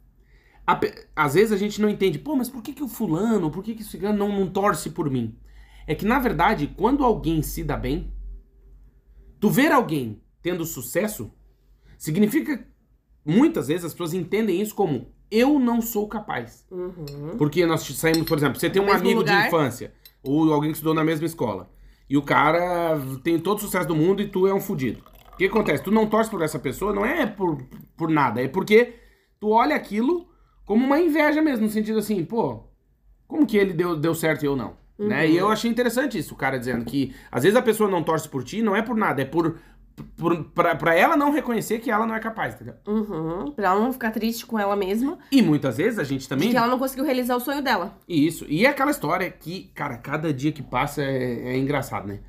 [0.65, 0.79] a...
[1.15, 3.75] às vezes a gente não entende, pô, mas por que, que o fulano, por que,
[3.75, 5.37] que esse cigano não, não torce por mim?
[5.85, 8.11] É que, na verdade, quando alguém se dá bem,
[9.39, 11.31] tu ver alguém tendo sucesso,
[11.97, 12.67] significa.
[13.25, 16.65] Muitas vezes as pessoas entendem isso como eu não sou capaz.
[16.69, 17.37] Uhum.
[17.37, 19.41] Porque nós saímos, por exemplo, você tem um amigo lugar.
[19.41, 21.69] de infância, ou alguém que estudou na mesma escola,
[22.09, 25.01] e o cara tem todo o sucesso do mundo e tu é um fudido.
[25.33, 25.81] O que acontece?
[25.81, 27.57] Tu não torce por essa pessoa, não é por,
[27.95, 28.95] por nada, é porque
[29.39, 30.27] tu olha aquilo
[30.65, 32.63] como uma inveja mesmo, no sentido assim, pô,
[33.27, 34.75] como que ele deu, deu certo e eu não?
[34.99, 35.07] Uhum.
[35.07, 35.29] Né?
[35.29, 38.27] E eu achei interessante isso, o cara dizendo que às vezes a pessoa não torce
[38.27, 39.57] por ti, não é por nada, é por
[40.53, 42.75] pra, pra ela não reconhecer que ela não é capaz, entendeu?
[42.87, 45.17] Uhum, pra ela não ficar triste com ela mesma.
[45.31, 46.47] E muitas vezes a gente também.
[46.47, 47.97] De que ela não conseguiu realizar o sonho dela.
[48.07, 48.45] Isso.
[48.47, 52.19] E é aquela história que, cara, cada dia que passa é, é engraçado, né?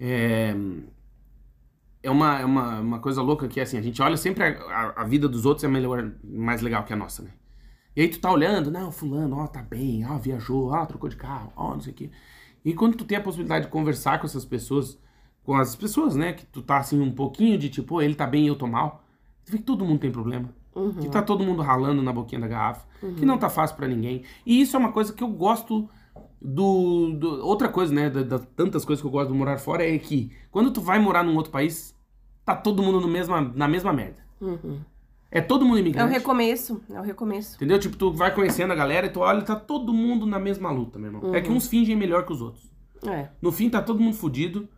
[0.00, 0.54] É.
[2.04, 5.02] É uma, é uma, uma coisa louca que, assim, a gente olha sempre a, a,
[5.02, 7.30] a vida dos outros é melhor, mais legal que a nossa, né?
[7.94, 11.14] E aí tu tá olhando, não, fulano, ó, tá bem, ó, viajou, ó, trocou de
[11.16, 12.10] carro, ó, não sei o quê.
[12.64, 14.98] E quando tu tem a possibilidade de conversar com essas pessoas,
[15.44, 16.32] com as pessoas, né?
[16.32, 19.04] Que tu tá assim um pouquinho de tipo, ele tá bem e eu tô mal.
[19.44, 20.48] Tu vê que todo mundo tem problema.
[20.74, 20.92] Uhum.
[20.94, 22.86] Que tá todo mundo ralando na boquinha da garrafa.
[23.02, 23.14] Uhum.
[23.14, 24.22] Que não tá fácil para ninguém.
[24.46, 25.88] E isso é uma coisa que eu gosto
[26.40, 29.86] do, do, outra coisa, né, da, da, tantas coisas que eu gosto de morar fora
[29.86, 31.94] é que quando tu vai morar num outro país,
[32.44, 34.22] tá todo mundo no mesma, na mesma merda.
[34.40, 34.80] Uhum.
[35.30, 36.04] É todo mundo imigrante.
[36.04, 37.56] É o recomeço, é o recomeço.
[37.56, 37.78] Entendeu?
[37.78, 40.98] Tipo, tu vai conhecendo a galera e tu olha, tá todo mundo na mesma luta,
[40.98, 41.34] meu irmão.
[41.34, 41.56] É que uhum.
[41.56, 42.70] uns fingem melhor que os outros.
[43.06, 43.28] É.
[43.40, 44.68] No fim, tá todo mundo fudido,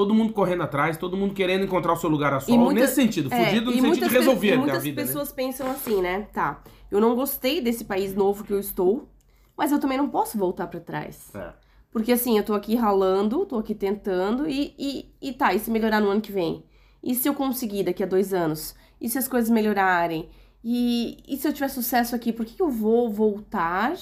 [0.00, 2.56] todo mundo correndo atrás, todo mundo querendo encontrar o seu lugar a sol.
[2.56, 5.34] Muitas, nesse sentido, é, fudido no sentido de resolver a vida, Muitas pessoas né?
[5.36, 6.26] pensam assim, né?
[6.32, 9.10] Tá, eu não gostei desse país novo que eu estou,
[9.54, 11.28] mas eu também não posso voltar para trás.
[11.34, 11.52] É.
[11.92, 15.70] Porque assim, eu tô aqui ralando, tô aqui tentando e, e, e tá, e se
[15.70, 16.64] melhorar no ano que vem?
[17.02, 18.74] E se eu conseguir daqui a dois anos?
[18.98, 20.30] E se as coisas melhorarem?
[20.64, 23.94] E, e se eu tiver sucesso aqui, por que, que eu vou voltar,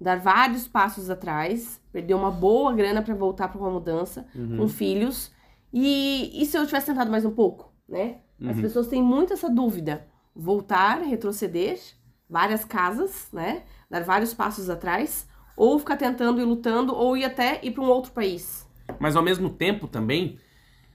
[0.00, 4.56] dar vários passos atrás, perder uma boa grana para voltar para uma mudança, uhum.
[4.56, 5.30] com filhos?
[5.72, 8.18] E, e se eu tivesse tentado mais um pouco, né?
[8.42, 8.62] As uhum.
[8.62, 10.06] pessoas têm muito essa dúvida.
[10.34, 11.78] Voltar, retroceder,
[12.28, 13.64] várias casas, né?
[13.90, 17.88] dar vários passos atrás, ou ficar tentando e lutando, ou ir até ir para um
[17.88, 18.66] outro país.
[18.98, 20.38] Mas ao mesmo tempo também,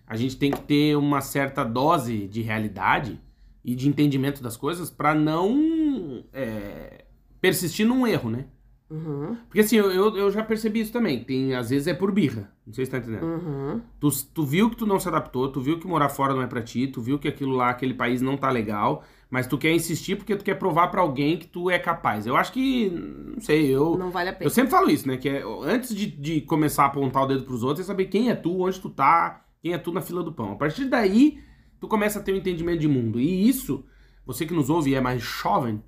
[0.08, 3.20] a gente tem que ter uma certa dose de realidade
[3.64, 7.06] e de entendimento das coisas para não é,
[7.42, 8.46] persistir num erro, né?
[8.90, 9.36] Uhum.
[9.48, 11.24] Porque assim, eu, eu já percebi isso também.
[11.24, 12.52] Tem, às vezes é por birra.
[12.66, 13.24] Não sei se tá entendendo.
[13.24, 13.82] Uhum.
[14.00, 16.48] Tu, tu viu que tu não se adaptou, tu viu que morar fora não é
[16.48, 19.04] pra ti, tu viu que aquilo lá, aquele país não tá legal.
[19.30, 22.26] Mas tu quer insistir porque tu quer provar para alguém que tu é capaz.
[22.26, 23.98] Eu acho que, não sei, eu.
[23.98, 24.46] Não vale a pena.
[24.46, 25.18] Eu sempre falo isso, né?
[25.18, 28.30] Que é, antes de, de começar a apontar o dedo pros outros, é saber quem
[28.30, 30.54] é tu, onde tu tá, quem é tu na fila do pão.
[30.54, 31.40] A partir daí,
[31.80, 33.20] tu começa a ter um entendimento de mundo.
[33.20, 33.84] E isso,
[34.26, 35.84] você que nos ouve e é mais jovem,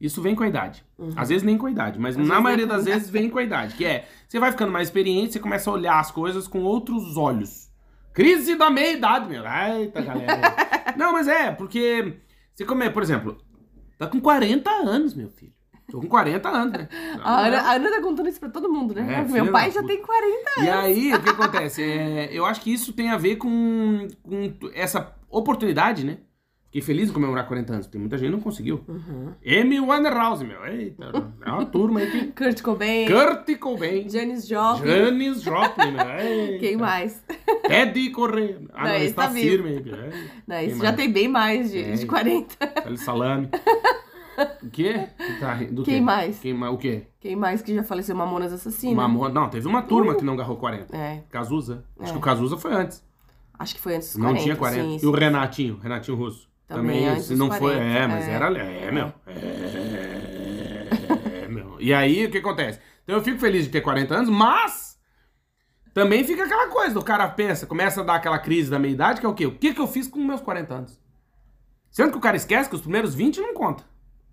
[0.00, 0.84] isso vem com a idade.
[0.96, 1.12] Uhum.
[1.16, 3.42] Às vezes nem com a idade, mas Às na maioria das vezes vem com a
[3.42, 3.74] idade.
[3.74, 7.16] Que é, você vai ficando mais experiente, você começa a olhar as coisas com outros
[7.16, 7.68] olhos.
[8.12, 9.44] Crise da meia-idade, meu.
[9.44, 10.54] Eita, galera.
[10.96, 12.16] não, mas é, porque
[12.54, 13.38] você come, por exemplo,
[13.96, 15.52] tá com 40 anos, meu filho.
[15.90, 16.88] Tô com 40 anos, né?
[17.24, 19.24] A Ana, a Ana tá contando isso pra todo mundo, né?
[19.26, 20.64] É, meu pai já tem 40 anos.
[20.64, 21.82] E aí, o que acontece?
[21.82, 26.18] É, eu acho que isso tem a ver com, com essa oportunidade, né?
[26.68, 27.86] Fiquei feliz em comemorar 40 anos.
[27.86, 28.84] Tem muita gente que não conseguiu.
[28.86, 29.32] Uhum.
[29.42, 30.66] Amy Winehouse, meu.
[30.66, 32.26] Eita, é uma turma aí que...
[32.44, 33.06] Kurt Cobain.
[33.06, 34.06] Kurt Cobain.
[34.06, 34.86] Janis Joplin.
[34.86, 36.60] Janis Joplin, meu.
[36.60, 37.24] Quem mais?
[37.66, 38.60] Teddy Correia.
[38.74, 39.84] Ah, não, não esse tá, firme aí.
[40.46, 41.92] Não, esse já tem bem mais de, é.
[41.92, 42.62] de 40.
[42.62, 43.48] Aquele salame.
[44.62, 45.08] O quê?
[45.40, 46.00] Tá, do Quem quê?
[46.02, 46.38] mais?
[46.38, 47.06] Quem, o quê?
[47.18, 48.14] Quem mais que já faleceu?
[48.14, 48.94] Mamonas Assassinas.
[48.94, 49.32] Mamona...
[49.32, 50.16] Não, teve uma turma uh.
[50.16, 50.94] que não agarrou 40.
[50.94, 51.24] É.
[51.30, 51.82] Cazuza.
[51.98, 52.12] Acho é.
[52.12, 53.02] que o Cazuza foi antes.
[53.58, 54.38] Acho que foi antes dos não 40.
[54.38, 54.82] Não tinha 40.
[54.82, 55.06] Sim, sim.
[55.06, 56.47] E o Renatinho, Renatinho Russo.
[56.68, 57.74] Também, Também se não 40, foi.
[57.76, 58.30] É, mas é.
[58.30, 58.58] era.
[58.58, 59.12] É, meu.
[59.26, 59.32] É,
[61.44, 61.76] é, meu.
[61.80, 62.78] E aí, o que acontece?
[63.02, 64.98] Então eu fico feliz de ter 40 anos, mas.
[65.94, 69.26] Também fica aquela coisa, o cara pensa, começa a dar aquela crise da meia-idade, que
[69.26, 69.46] é o quê?
[69.46, 71.00] O que, que eu fiz com meus 40 anos?
[71.90, 73.82] Sendo que o cara esquece que os primeiros 20 não conta.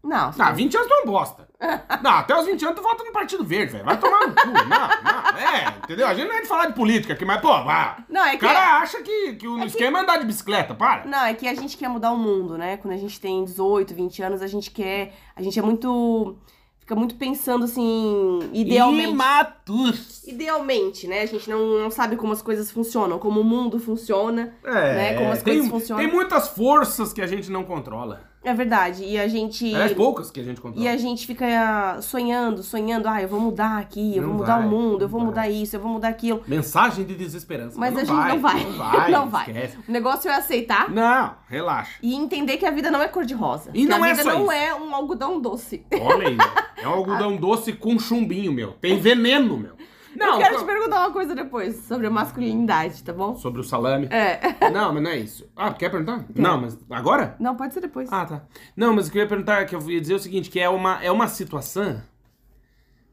[0.06, 0.32] Não.
[0.38, 1.48] Não, 20 anos tu é um bosta.
[2.04, 3.86] não, até os 20 anos tu vota no Partido Verde, velho.
[3.86, 4.48] Vai tomar no cu.
[4.48, 5.38] Não, não.
[5.38, 6.08] É, entendeu?
[6.08, 8.04] A gente não é de falar de política aqui, mas, pô, vá.
[8.08, 8.46] Não, é que.
[8.46, 8.82] O cara é...
[8.82, 11.06] acha que, que o é esquema é andar de bicicleta, para.
[11.06, 12.78] Não, é que a gente quer mudar o mundo, né?
[12.78, 15.14] Quando a gente tem 18, 20 anos, a gente quer.
[15.36, 16.38] A gente é muito
[16.86, 19.10] fica muito pensando assim, idealmente.
[19.10, 20.24] Imaturos.
[20.28, 21.22] Idealmente, né?
[21.22, 25.14] A gente não, não sabe como as coisas funcionam, como o mundo funciona, é, né?
[25.16, 26.04] Como as tem, coisas funcionam.
[26.04, 28.22] Tem muitas forças que a gente não controla.
[28.46, 29.04] É verdade.
[29.04, 29.74] E a gente.
[29.74, 30.86] É poucas que a gente controla.
[30.86, 33.10] E a gente fica sonhando, sonhando.
[33.10, 35.28] Ah, eu vou mudar aqui, eu não vou mudar vai, o mundo, eu vou vai.
[35.30, 36.44] mudar isso, eu vou mudar aquilo.
[36.48, 37.78] Mensagem de desesperança.
[37.78, 38.64] Mas, Mas a vai, gente não vai.
[38.64, 39.12] Não vai.
[39.12, 39.72] não vai.
[39.88, 40.92] O negócio é aceitar.
[40.92, 41.98] Não, relaxa.
[42.04, 43.72] E entender que a vida não é cor-de-rosa.
[43.74, 44.52] E não a é vida não isso.
[44.52, 45.84] é um algodão doce.
[46.00, 46.38] Olha aí.
[46.78, 48.74] É um algodão doce com chumbinho, meu.
[48.74, 49.74] Tem veneno, meu.
[50.16, 53.36] Não, eu quero te perguntar uma coisa depois sobre a masculinidade, tá bom?
[53.36, 54.08] Sobre o salame?
[54.08, 54.56] É.
[54.72, 55.50] Não, mas não é isso.
[55.56, 56.26] Ah, quer perguntar?
[56.26, 56.42] Quer.
[56.42, 57.36] Não, mas agora?
[57.40, 58.12] Não, pode ser depois.
[58.12, 58.46] Ah, tá.
[58.76, 60.60] Não, mas o que eu ia perguntar, que eu ia dizer é o seguinte, que
[60.60, 62.02] é uma, é uma situação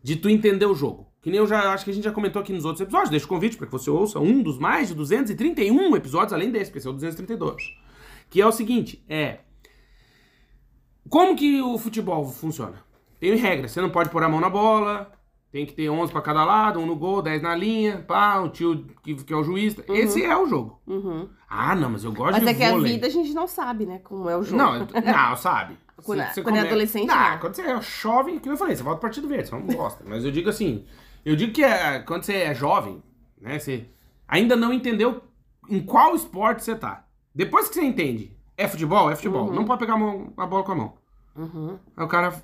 [0.02, 1.06] de tu entender o jogo.
[1.20, 3.10] Que nem eu já acho que a gente já comentou aqui nos outros episódios.
[3.10, 6.66] Deixa o convite para que você ouça um dos mais de 231 episódios, além desse,
[6.66, 7.76] porque esse é o 232.
[8.28, 9.38] Que é o seguinte, é...
[11.08, 12.82] Como que o futebol funciona?
[13.20, 15.12] Tem regra, você não pode pôr a mão na bola,
[15.52, 18.48] tem que ter 11 para cada lado, um no gol, 10 na linha, pá, o
[18.48, 19.76] tio que, que é o juiz.
[19.76, 19.94] Uhum.
[19.94, 20.80] Esse é o jogo.
[20.86, 21.28] Uhum.
[21.46, 22.90] Ah, não, mas eu gosto mas de Mas é que vôlei.
[22.90, 24.56] a vida a gente não sabe, né, como é o jogo.
[24.56, 25.76] Não, não sabe.
[26.02, 26.66] quando, você, você quando come...
[26.66, 27.30] é adolescente, não.
[27.30, 27.38] não.
[27.38, 30.02] Quando você é jovem, que eu falei, você volta pro Partido Verde, você não gosta.
[30.06, 30.86] mas eu digo assim,
[31.22, 33.02] eu digo que é, quando você é jovem,
[33.38, 33.86] né, você
[34.26, 35.22] ainda não entendeu
[35.68, 37.04] em qual esporte você tá.
[37.34, 39.10] Depois que você entende, é futebol?
[39.10, 39.48] É futebol.
[39.48, 39.54] Uhum.
[39.54, 40.94] Não pode pegar a, mão, a bola com a mão.
[41.36, 41.78] Uhum.
[41.94, 42.42] Aí o cara,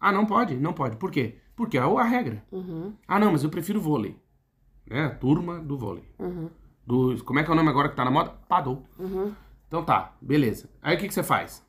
[0.00, 0.56] ah, não pode?
[0.56, 0.96] Não pode.
[0.96, 1.36] Por quê?
[1.60, 2.42] Porque é a regra.
[2.50, 2.94] Uhum.
[3.06, 4.16] Ah, não, mas eu prefiro vôlei.
[4.88, 5.04] Né?
[5.04, 6.04] A turma do vôlei.
[6.18, 6.48] Uhum.
[6.86, 8.32] Do, como é que é o nome agora que tá na moda?
[8.48, 8.82] Padou.
[8.98, 9.34] Uhum.
[9.68, 10.70] Então tá, beleza.
[10.80, 11.62] Aí o que, que você faz?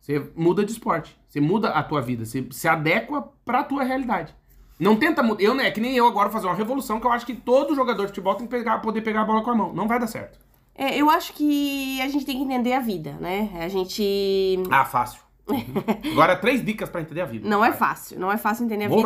[0.00, 1.14] Você muda de esporte.
[1.28, 2.24] Você muda a tua vida.
[2.24, 4.34] Você se adequa pra tua realidade.
[4.80, 5.42] Não tenta mudar.
[5.42, 8.04] Eu, é que nem eu agora fazer uma revolução que eu acho que todo jogador
[8.04, 9.74] de futebol tem que pegar, poder pegar a bola com a mão.
[9.74, 10.38] Não vai dar certo.
[10.74, 13.50] É, eu acho que a gente tem que entender a vida, né?
[13.60, 14.56] A gente.
[14.70, 15.20] Ah, fácil.
[16.12, 17.48] Agora, três dicas para entender a vida.
[17.48, 19.00] Não é fácil, não é fácil entender a vida.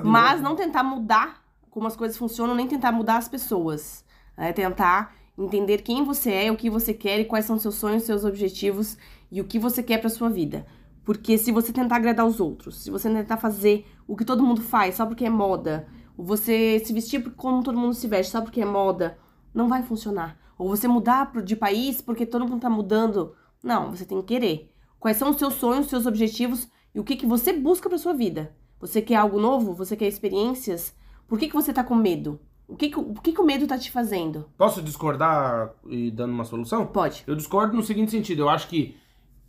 [0.00, 0.42] de mas novo.
[0.42, 4.04] não tentar mudar como as coisas funcionam, nem tentar mudar as pessoas.
[4.36, 8.04] É tentar entender quem você é, o que você quer e quais são seus sonhos,
[8.04, 8.96] seus objetivos
[9.30, 10.66] e o que você quer para sua vida.
[11.04, 14.62] Porque se você tentar agradar os outros, se você tentar fazer o que todo mundo
[14.62, 18.40] faz só porque é moda, ou você se vestir como todo mundo se veste só
[18.40, 19.18] porque é moda,
[19.54, 20.38] não vai funcionar.
[20.56, 23.34] Ou você mudar de país porque todo mundo tá mudando.
[23.62, 24.71] Não, você tem que querer.
[25.02, 27.98] Quais são os seus sonhos, os seus objetivos e o que, que você busca para
[27.98, 28.54] sua vida?
[28.78, 29.74] Você quer algo novo?
[29.74, 30.94] Você quer experiências?
[31.26, 32.40] Por que, que você tá com medo?
[32.68, 34.48] O que, que, o que, que o medo tá te fazendo?
[34.56, 36.86] Posso discordar e dando uma solução?
[36.86, 37.24] Pode.
[37.26, 38.42] Eu discordo no seguinte sentido.
[38.42, 38.94] Eu acho que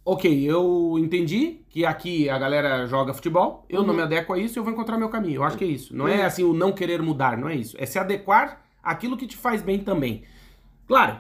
[0.04, 3.86] ok, eu entendi que aqui a galera joga futebol, eu uhum.
[3.86, 5.36] não me adequo a isso, eu vou encontrar meu caminho.
[5.36, 5.96] Eu acho que é isso.
[5.96, 6.22] Não é uhum.
[6.22, 7.78] é assim o não querer mudar, não é isso.
[7.80, 10.24] É se adequar àquilo que te faz bem também.
[10.88, 11.18] Claro,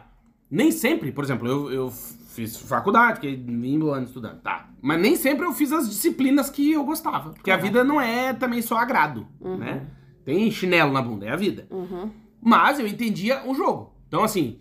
[0.50, 1.94] nem sempre, por exemplo, eu, eu
[2.34, 4.70] fiz faculdade, fiquei vindo ano estudando, tá.
[4.82, 7.30] Mas nem sempre eu fiz as disciplinas que eu gostava.
[7.30, 9.58] Porque a vida não é também só agrado, uhum.
[9.58, 9.86] né?
[10.26, 11.68] Tem chinelo na bunda, é a vida.
[11.70, 12.10] Uhum.
[12.42, 13.94] Mas eu entendia o jogo.
[14.08, 14.60] Então, assim,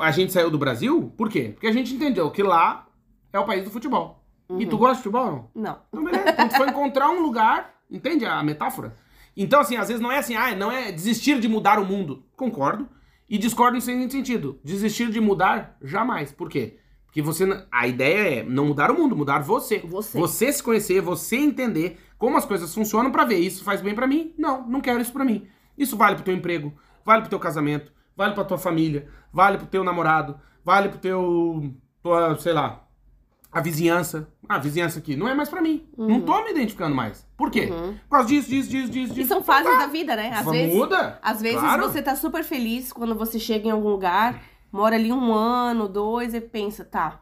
[0.00, 1.50] a gente saiu do Brasil, por quê?
[1.52, 2.86] Porque a gente entendeu que lá
[3.32, 4.24] é o país do futebol.
[4.48, 4.60] Uhum.
[4.60, 4.78] E tu uhum.
[4.78, 5.50] gosta de futebol?
[5.54, 5.78] Não.
[5.88, 6.30] Então, beleza.
[6.30, 8.96] Então, tu foi encontrar um lugar, entende a metáfora?
[9.36, 12.24] Então, assim, às vezes não é assim, ah, não é desistir de mudar o mundo.
[12.36, 12.88] Concordo.
[13.28, 14.60] E discordo em seguinte sentido.
[14.62, 16.30] Desistir de mudar, jamais.
[16.30, 16.78] Por quê?
[17.14, 17.44] Porque você.
[17.70, 19.78] A ideia é não mudar o mundo, mudar você.
[19.78, 20.18] Você.
[20.18, 23.38] Você se conhecer, você entender como as coisas funcionam para ver.
[23.38, 24.34] Isso faz bem para mim?
[24.36, 25.46] Não, não quero isso para mim.
[25.78, 26.74] Isso vale pro teu emprego,
[27.04, 31.72] vale pro teu casamento, vale pra tua família, vale pro teu namorado, vale pro teu.
[32.02, 32.84] Tua, sei lá,
[33.52, 34.28] a vizinhança.
[34.48, 35.86] Ah, a vizinhança aqui não é mais para mim.
[35.96, 36.08] Uhum.
[36.08, 37.24] Não tô me identificando mais.
[37.36, 37.66] Por quê?
[37.70, 37.94] Uhum.
[38.08, 39.20] Por causa disso, disso, disso, disso.
[39.20, 40.32] E são fases ah, da vida, né?
[40.34, 41.18] Às vezes, muda.
[41.22, 41.82] Às vezes claro.
[41.84, 44.42] você tá super feliz quando você chega em algum lugar,
[44.74, 47.20] mora ali um ano, dois, e pensa, tá,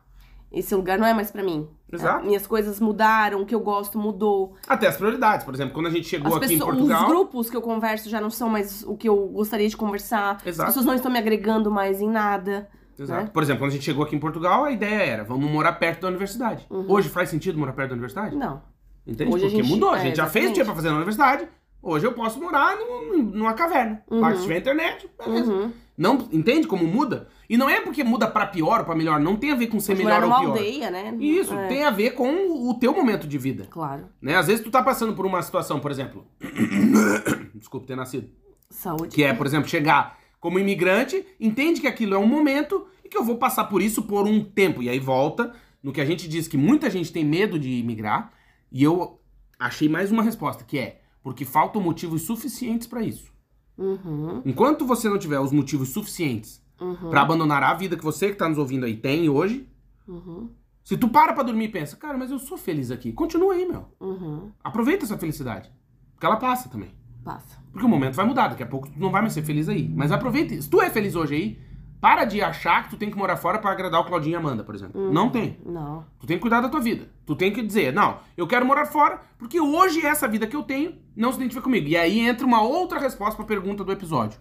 [0.50, 1.68] esse lugar não é mais para mim.
[1.92, 2.24] Exato.
[2.24, 4.54] Minhas coisas mudaram, o que eu gosto mudou.
[4.66, 7.02] Até as prioridades, por exemplo, quando a gente chegou as aqui pessoas, em Portugal.
[7.02, 10.40] Os grupos que eu converso já não são mais o que eu gostaria de conversar.
[10.46, 10.68] Exato.
[10.68, 12.70] As pessoas não estão me agregando mais em nada.
[12.98, 13.24] Exato.
[13.24, 13.30] Né?
[13.30, 16.00] Por exemplo, quando a gente chegou aqui em Portugal, a ideia era, vamos morar perto
[16.00, 16.66] da universidade.
[16.70, 16.86] Uhum.
[16.88, 18.34] Hoje faz sentido morar perto da universidade?
[18.34, 18.62] Não.
[19.06, 19.30] Entende?
[19.30, 19.90] Hoje Porque a gente, mudou.
[19.90, 21.46] A gente é, já fez o tinha pra fazer na universidade.
[21.82, 22.76] Hoje eu posso morar
[23.12, 24.02] numa caverna.
[24.10, 24.20] Uhum.
[24.20, 25.52] Lá, se tiver internet, beleza.
[25.52, 25.72] Uhum.
[25.98, 27.28] Não, entende como muda?
[27.52, 29.78] E não é porque muda para pior ou pra melhor, não tem a ver com
[29.78, 30.46] ser melhor ou pior.
[30.46, 31.14] aldeia, né?
[31.20, 31.68] Isso, é.
[31.68, 33.66] tem a ver com o teu momento de vida.
[33.68, 34.08] Claro.
[34.22, 34.34] Né?
[34.36, 36.26] Às vezes tu tá passando por uma situação, por exemplo.
[37.54, 38.30] Desculpa ter nascido.
[38.70, 39.14] Saúde.
[39.14, 43.22] Que é, por exemplo, chegar como imigrante, entende que aquilo é um momento que eu
[43.22, 44.82] vou passar por isso por um tempo.
[44.82, 48.32] E aí volta no que a gente diz que muita gente tem medo de imigrar.
[48.72, 49.20] E eu
[49.58, 53.30] achei mais uma resposta, que é porque faltam motivos suficientes para isso.
[53.76, 54.40] Uhum.
[54.46, 57.10] Enquanto você não tiver os motivos suficientes uhum.
[57.10, 59.68] para abandonar a vida que você que tá nos ouvindo aí tem hoje,
[60.06, 60.50] uhum.
[60.82, 63.66] se tu para pra dormir e pensa, cara, mas eu sou feliz aqui, continua aí,
[63.66, 63.86] meu.
[64.00, 64.50] Uhum.
[64.62, 65.70] Aproveita essa felicidade.
[66.14, 66.90] Porque ela passa também.
[67.24, 67.62] Passa.
[67.70, 69.88] Porque o momento vai mudar, daqui a pouco tu não vai mais ser feliz aí.
[69.88, 70.60] Mas aproveita.
[70.60, 71.58] Se tu é feliz hoje aí,
[72.02, 74.64] para de achar que tu tem que morar fora para agradar o Claudinho e Amanda,
[74.64, 75.12] por exemplo.
[75.12, 75.56] Não tem.
[75.64, 76.04] Não.
[76.18, 77.08] Tu tem que cuidar da tua vida.
[77.24, 80.64] Tu tem que dizer, não, eu quero morar fora porque hoje essa vida que eu
[80.64, 81.86] tenho não se identifica comigo.
[81.86, 84.40] E aí entra uma outra resposta para a pergunta do episódio,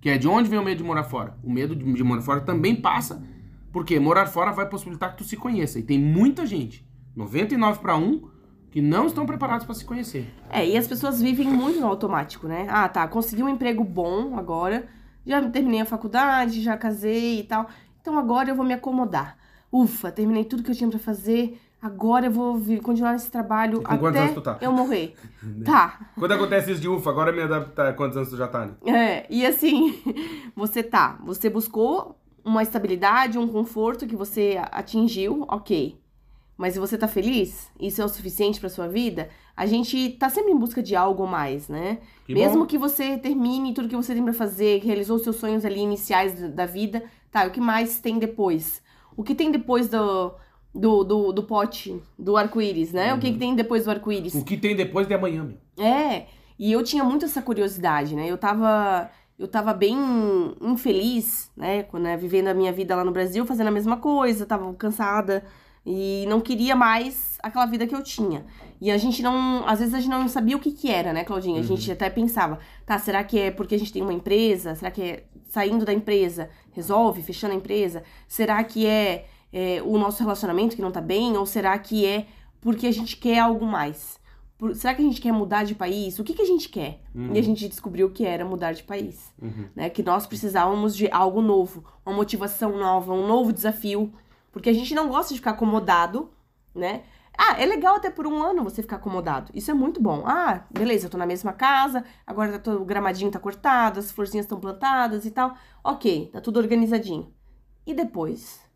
[0.00, 1.36] que é de onde vem o medo de morar fora?
[1.42, 3.22] O medo de, morar fora também passa
[3.72, 5.78] porque morar fora vai possibilitar que tu se conheça.
[5.78, 8.28] E tem muita gente, 99 para 1,
[8.70, 10.32] que não estão preparados para se conhecer.
[10.50, 12.66] É, e as pessoas vivem muito no automático, né?
[12.70, 14.86] Ah, tá, consegui um emprego bom agora,
[15.24, 17.68] já terminei a faculdade, já casei e tal.
[18.00, 19.36] Então agora eu vou me acomodar.
[19.70, 21.60] Ufa, terminei tudo que eu tinha para fazer.
[21.80, 24.58] Agora eu vou continuar nesse trabalho até tá?
[24.60, 25.14] eu morrer.
[25.64, 26.10] tá.
[26.18, 27.94] Quando acontece isso de ufa, agora me adaptar.
[27.94, 28.74] Quantos anos tu já tá, né?
[28.84, 30.02] É, e assim,
[30.56, 31.18] você tá.
[31.24, 36.00] Você buscou uma estabilidade, um conforto que você atingiu, ok.
[36.56, 40.28] Mas se você tá feliz, isso é o suficiente para sua vida, a gente tá
[40.28, 41.98] sempre em busca de algo mais, né?
[42.26, 42.66] Que Mesmo bom.
[42.66, 46.66] que você termine tudo que você tem para fazer, realizou seus sonhos ali iniciais da
[46.66, 48.82] vida, tá, o que mais tem depois?
[49.16, 50.34] O que tem depois do,
[50.74, 53.12] do, do, do pote, do arco-íris, né?
[53.12, 53.18] Uhum.
[53.18, 53.38] O que, que uhum.
[53.38, 54.34] tem depois do arco-íris?
[54.34, 55.84] O que tem depois de amanhã, meu.
[55.84, 56.26] É,
[56.58, 58.26] e eu tinha muito essa curiosidade, né?
[58.26, 59.96] Eu tava eu tava bem
[60.60, 64.44] infeliz, né, quando, né, vivendo a minha vida lá no Brasil, fazendo a mesma coisa,
[64.44, 65.44] tava cansada
[65.86, 68.44] e não queria mais aquela vida que eu tinha.
[68.80, 71.22] E a gente não, às vezes a gente não sabia o que que era, né,
[71.22, 71.58] Claudinha?
[71.58, 71.68] A uhum.
[71.68, 74.74] gente até pensava, tá, será que é porque a gente tem uma empresa?
[74.74, 78.02] Será que é saindo da empresa resolve, fechando a empresa?
[78.26, 81.36] Será que é, é, o nosso relacionamento que não tá bem?
[81.36, 82.26] Ou será que é
[82.60, 84.18] porque a gente quer algo mais?
[84.58, 86.18] Por, será que a gente quer mudar de país?
[86.18, 87.00] O que, que a gente quer?
[87.14, 87.32] Uhum.
[87.32, 89.32] E a gente descobriu que era mudar de país.
[89.40, 89.68] Uhum.
[89.74, 89.88] Né?
[89.88, 94.12] Que nós precisávamos de algo novo, uma motivação nova, um novo desafio.
[94.50, 96.30] Porque a gente não gosta de ficar acomodado,
[96.74, 97.02] né?
[97.40, 99.52] Ah, é legal até por um ano você ficar acomodado.
[99.54, 100.24] Isso é muito bom.
[100.26, 104.44] Ah, beleza, eu tô na mesma casa, agora tá o gramadinho tá cortado, as florzinhas
[104.44, 105.54] estão plantadas e tal.
[105.84, 107.32] Ok, tá tudo organizadinho.
[107.86, 108.67] E depois?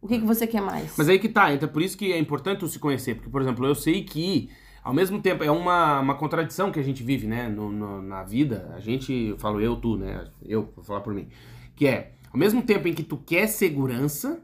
[0.00, 0.94] O que, que você quer mais?
[0.96, 3.16] Mas aí que tá, então é por isso que é importante se conhecer.
[3.16, 4.48] Porque, por exemplo, eu sei que,
[4.82, 8.22] ao mesmo tempo, é uma, uma contradição que a gente vive, né, no, no, na
[8.22, 8.72] vida.
[8.74, 11.28] A gente, eu falo eu, tu, né, eu, vou falar por mim.
[11.76, 14.42] Que é, ao mesmo tempo em que tu quer segurança,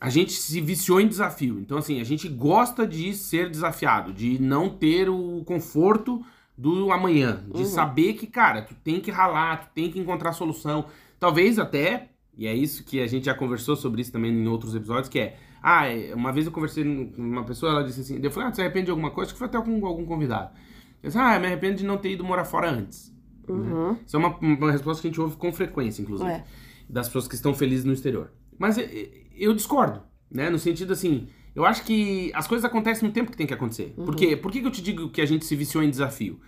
[0.00, 1.60] a gente se viciou em desafio.
[1.60, 6.24] Então, assim, a gente gosta de ser desafiado, de não ter o conforto
[6.56, 7.66] do amanhã, de uhum.
[7.66, 10.86] saber que, cara, tu tem que ralar, tu tem que encontrar solução.
[11.18, 14.74] Talvez até, e é isso que a gente já conversou sobre isso também em outros
[14.74, 15.82] episódios, que é, ah,
[16.14, 18.86] uma vez eu conversei com uma pessoa, ela disse assim, eu falei, ah, você arrepende
[18.86, 19.28] de alguma coisa?
[19.28, 20.50] Acho que foi até com algum convidado.
[21.02, 23.14] Eu disse, ah, eu me arrependo de não ter ido morar fora antes.
[23.48, 23.92] Uhum.
[23.92, 23.98] Né?
[24.06, 26.44] Isso é uma, uma resposta que a gente ouve com frequência, inclusive, é.
[26.88, 28.30] das pessoas que estão felizes no exterior.
[28.58, 28.76] Mas
[29.36, 30.50] eu discordo, né?
[30.50, 33.94] No sentido assim, eu acho que as coisas acontecem no tempo que tem que acontecer.
[33.96, 34.04] Uhum.
[34.04, 34.36] Por quê?
[34.36, 36.40] Por que eu te digo que a gente se viciou em desafio?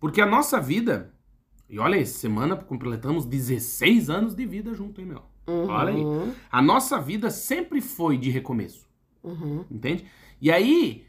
[0.00, 1.12] Porque a nossa vida,
[1.68, 5.22] e olha, essa semana completamos 16 anos de vida junto, hein, meu?
[5.46, 5.68] Uhum.
[5.68, 6.32] Olha aí.
[6.50, 8.86] A nossa vida sempre foi de recomeço.
[9.22, 9.64] Uhum.
[9.70, 10.04] Entende?
[10.40, 11.06] E aí,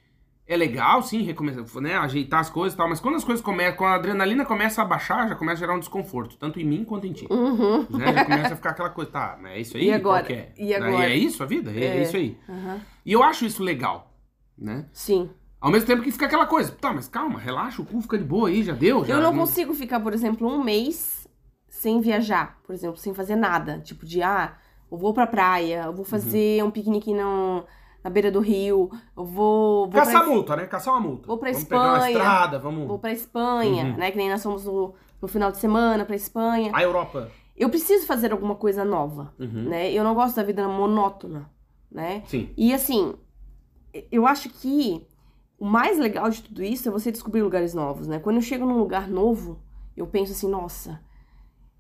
[0.47, 3.75] é legal, sim, recomeçar, né, ajeitar as coisas e tal, mas quando as coisas começam,
[3.75, 6.85] quando a adrenalina começa a baixar, já começa a gerar um desconforto, tanto em mim
[6.85, 7.27] quanto em ti.
[7.29, 7.85] Uhum.
[7.89, 8.13] Né?
[8.13, 9.85] Já começa a ficar aquela coisa, tá, mas é isso aí?
[9.85, 10.31] E agora?
[10.31, 10.53] É?
[10.57, 11.05] E agora?
[11.05, 11.71] é isso a vida?
[11.71, 12.37] É, é isso aí.
[12.47, 12.79] Uhum.
[13.05, 14.13] E eu acho isso legal,
[14.57, 14.85] né?
[14.93, 15.29] Sim.
[15.59, 18.23] Ao mesmo tempo que fica aquela coisa, tá, mas calma, relaxa, o cu fica de
[18.23, 19.03] boa aí, já deu.
[19.03, 21.27] Já, eu não, não consigo ficar, por exemplo, um mês
[21.67, 23.79] sem viajar, por exemplo, sem fazer nada.
[23.79, 24.55] Tipo de, ah,
[24.91, 26.69] eu vou pra praia, eu vou fazer uhum.
[26.69, 27.65] um piquenique não
[28.03, 29.89] na beira do rio, eu vou...
[29.89, 30.31] vou Caçar pra...
[30.31, 30.65] multa, né?
[30.65, 31.27] Caçar uma multa.
[31.27, 31.81] Vou pra vamos Espanha.
[31.81, 32.87] Pegar uma estrada, vamos...
[32.87, 33.97] Vou pra Espanha, uhum.
[33.97, 34.11] né?
[34.11, 36.71] Que nem nós fomos no, no final de semana pra Espanha.
[36.73, 37.29] A Europa.
[37.55, 39.63] Eu preciso fazer alguma coisa nova, uhum.
[39.63, 39.91] né?
[39.91, 41.49] Eu não gosto da vida monótona,
[41.91, 42.21] né?
[42.27, 42.49] Sim.
[42.55, 43.15] E assim,
[44.11, 45.05] eu acho que
[45.59, 48.19] o mais legal de tudo isso é você descobrir lugares novos, né?
[48.19, 49.59] Quando eu chego num lugar novo,
[49.95, 50.99] eu penso assim, nossa,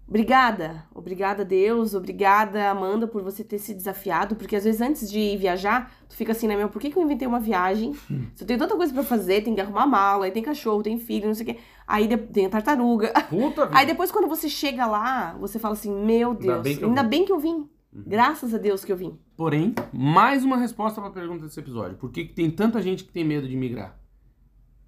[0.07, 5.35] Obrigada, obrigada Deus, obrigada Amanda por você ter se desafiado, porque às vezes antes de
[5.35, 7.93] viajar, tu fica assim, né, meu, por que, que eu inventei uma viagem?
[8.33, 10.97] Se eu tenho tanta coisa para fazer, tem que arrumar mala, aí tem cachorro, tem
[10.97, 11.59] filho, não sei o quê.
[11.85, 13.11] Aí tem a tartaruga.
[13.29, 13.77] Puta vida.
[13.77, 16.87] Aí depois quando você chega lá, você fala assim, meu Deus, ainda bem que eu,
[16.87, 17.69] ainda bem que eu vim.
[17.93, 18.03] Uhum.
[18.05, 19.17] Graças a Deus que eu vim.
[19.35, 21.97] Porém, mais uma resposta para a pergunta desse episódio.
[21.97, 23.99] Por que, que tem tanta gente que tem medo de migrar?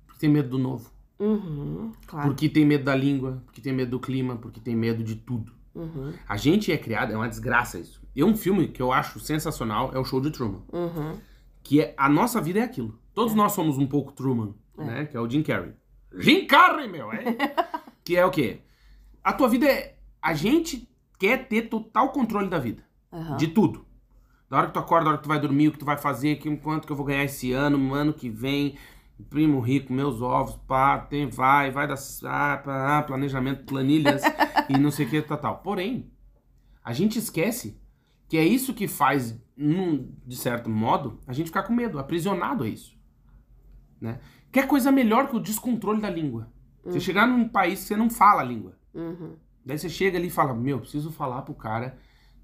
[0.05, 0.91] Porque tem medo do novo.
[1.19, 2.29] Uhum, claro.
[2.29, 5.51] Porque tem medo da língua, porque tem medo do clima, porque tem medo de tudo.
[5.75, 6.13] Uhum.
[6.27, 8.01] A gente é criado, é uma desgraça isso.
[8.15, 10.62] E um filme que eu acho sensacional é o Show de Truman.
[10.71, 11.19] Uhum.
[11.62, 12.99] Que é, a nossa vida é aquilo.
[13.13, 13.35] Todos é.
[13.35, 14.83] nós somos um pouco Truman, é.
[14.83, 15.05] né?
[15.05, 15.73] Que é o Jim Carrey.
[16.17, 17.12] Jim Carrey, meu!
[17.12, 17.23] É?
[18.03, 18.62] que é o quê?
[19.23, 19.97] A tua vida é...
[20.21, 22.83] A gente quer ter total controle da vida.
[23.38, 23.86] De tudo.
[24.50, 25.98] Da hora que tu acorda, da hora que tu vai dormir, o que tu vai
[25.98, 28.78] fazer, que, quanto que eu vou ganhar esse ano, no ano que vem
[29.30, 34.22] primo rico, meus ovos, pá, tem, vai, vai dar ah, planejamento, planilhas
[34.69, 35.58] e não sei o que, tal, tal.
[35.58, 36.10] Porém,
[36.84, 37.80] a gente esquece
[38.28, 42.67] que é isso que faz, de certo modo, a gente ficar com medo, aprisionado a
[42.67, 42.98] isso.
[44.00, 44.19] Né?
[44.52, 46.52] Quer coisa melhor que o descontrole da língua.
[46.86, 46.91] Uhum.
[46.91, 48.78] Você chegar num país que você não fala a língua.
[48.93, 49.36] Uhum.
[49.65, 51.98] Daí você chega ali e fala, meu, preciso falar pro cara.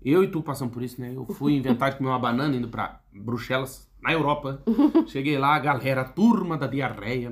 [0.06, 1.12] Eu e tu passamos por isso, né?
[1.16, 4.62] Eu fui inventar de comer uma banana indo pra Bruxelas na Europa.
[5.08, 7.32] Cheguei lá, galera, turma da diarreia,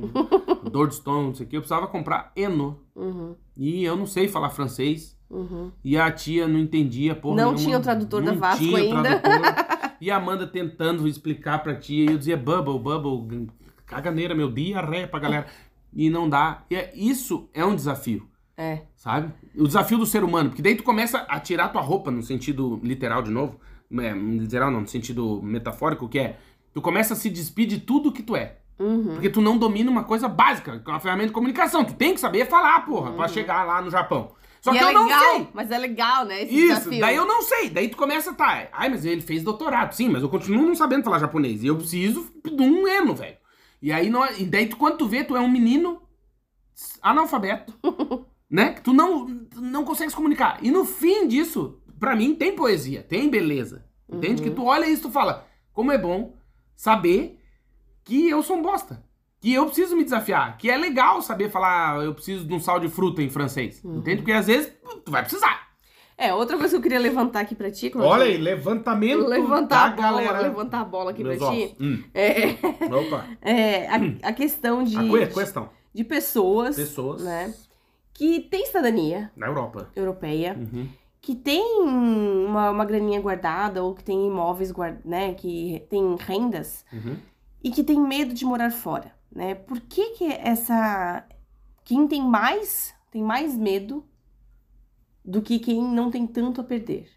[0.71, 1.55] Dordstone, não sei o que.
[1.55, 2.79] Eu precisava comprar Eno.
[2.95, 3.35] Uhum.
[3.55, 5.15] E eu não sei falar francês.
[5.29, 5.71] Uhum.
[5.83, 7.35] E a tia não entendia, porra.
[7.35, 9.19] Não nenhuma, tinha o tradutor da Vasco tinha ainda.
[9.19, 12.05] Tradutor, e a Amanda tentando explicar pra tia.
[12.05, 13.47] E eu dizia, bubble, bubble,
[13.85, 15.45] caganeira, meu, diarreia pra galera.
[15.93, 16.63] E não dá.
[16.71, 18.27] E é, isso é um desafio.
[18.55, 18.81] É.
[18.95, 19.33] Sabe?
[19.55, 20.49] O desafio do ser humano.
[20.49, 23.59] Porque daí tu começa a tirar tua roupa, no sentido literal de novo.
[23.91, 26.37] É, literal não, no sentido metafórico, que é
[26.73, 28.57] Tu começa a se despedir de tudo que tu é.
[28.79, 29.13] Uhum.
[29.13, 31.85] Porque tu não domina uma coisa básica, que é uma ferramenta de comunicação.
[31.85, 33.15] Tu tem que saber falar, porra, uhum.
[33.15, 34.31] pra chegar lá no Japão.
[34.59, 35.47] Só e que é eu legal, não sei.
[35.53, 36.43] Mas é legal, né?
[36.43, 36.99] Isso, desafio.
[36.99, 37.69] daí eu não sei.
[37.69, 38.69] Daí tu começa, tá.
[38.71, 39.91] Ai, mas ele fez doutorado.
[39.91, 41.63] Sim, mas eu continuo não sabendo falar japonês.
[41.63, 43.37] E eu preciso de um eno, velho.
[43.81, 46.01] E aí, não, e daí tu, quando tu vê, tu é um menino
[47.01, 47.73] analfabeto,
[48.53, 48.73] né?
[48.73, 49.25] Que tu não,
[49.55, 50.59] não consegue se comunicar.
[50.61, 53.83] E no fim disso, pra mim, tem poesia, tem beleza.
[54.07, 54.43] Entende?
[54.43, 54.49] Uhum.
[54.49, 56.35] Que tu olha isso e tu fala, como é bom
[56.75, 57.39] saber
[58.03, 59.03] que eu sou um bosta.
[59.41, 60.55] Que eu preciso me desafiar.
[60.59, 63.83] Que é legal saber falar, eu preciso de um sal de fruta em francês.
[63.83, 63.97] Uhum.
[63.97, 64.17] Entende?
[64.17, 64.71] Porque às vezes
[65.03, 65.69] tu vai precisar.
[66.15, 68.11] É, outra coisa que eu queria levantar aqui pra ti, Claudio.
[68.11, 70.47] Olha aí, levantamento levantar da a bola, galera.
[70.47, 71.75] Levantar a bola aqui Meus pra ti.
[71.81, 72.03] Hum.
[72.13, 72.49] É,
[72.85, 73.25] Opa.
[73.41, 74.95] é a, a, questão de...
[74.95, 75.71] A questão.
[75.91, 77.23] De pessoas, pessoas.
[77.23, 77.51] né,
[78.13, 79.31] que tem cidadania.
[79.35, 79.89] Na Europa.
[79.95, 80.55] Europeia.
[80.57, 80.87] Uhum.
[81.19, 86.85] Que tem uma, uma graninha guardada ou que tem imóveis, guard, né, que tem rendas.
[86.91, 87.17] Uhum.
[87.63, 89.55] E que tem medo de morar fora, né?
[89.55, 91.25] Por que que essa...
[91.85, 94.05] Quem tem mais, tem mais medo
[95.23, 97.09] do que quem não tem tanto a perder.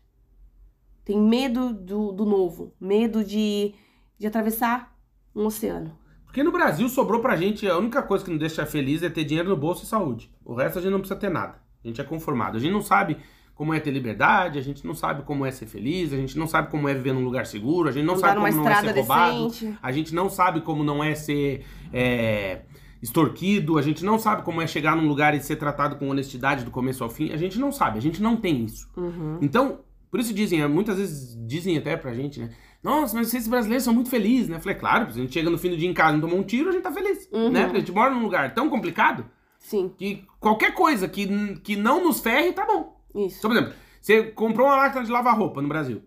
[1.04, 3.74] Tem medo do, do novo, medo de,
[4.18, 4.96] de atravessar
[5.34, 5.96] um oceano.
[6.36, 9.24] Porque no Brasil sobrou pra gente, a única coisa que nos deixa feliz é ter
[9.24, 10.30] dinheiro no bolso e saúde.
[10.44, 11.54] O resto a gente não precisa ter nada.
[11.82, 12.58] A gente é conformado.
[12.58, 13.16] A gente não sabe
[13.54, 16.46] como é ter liberdade, a gente não sabe como é ser feliz, a gente não
[16.46, 18.74] sabe como é viver num lugar seguro, a gente não Andar sabe como não é
[18.82, 19.78] ser roubado, decente.
[19.82, 22.60] a gente não sabe como não é ser é,
[23.00, 26.66] extorquido, a gente não sabe como é chegar num lugar e ser tratado com honestidade
[26.66, 28.90] do começo ao fim, a gente não sabe, a gente não tem isso.
[28.94, 29.38] Uhum.
[29.40, 29.78] Então,
[30.10, 32.50] por isso dizem, muitas vezes dizem até pra gente, né?
[32.82, 34.56] Nossa, mas vocês brasileiros são muito felizes, né?
[34.56, 36.38] Eu falei, claro, se a gente chega no fim do dia em casa e tomou
[36.38, 37.50] um tiro, a gente tá feliz, uhum.
[37.50, 37.64] né?
[37.64, 39.24] Porque a gente mora num lugar tão complicado
[39.58, 39.92] Sim.
[39.96, 43.00] que qualquer coisa que, que não nos ferre, tá bom.
[43.14, 43.38] Isso.
[43.38, 46.02] Então, por exemplo, você comprou uma máquina de lavar roupa no Brasil.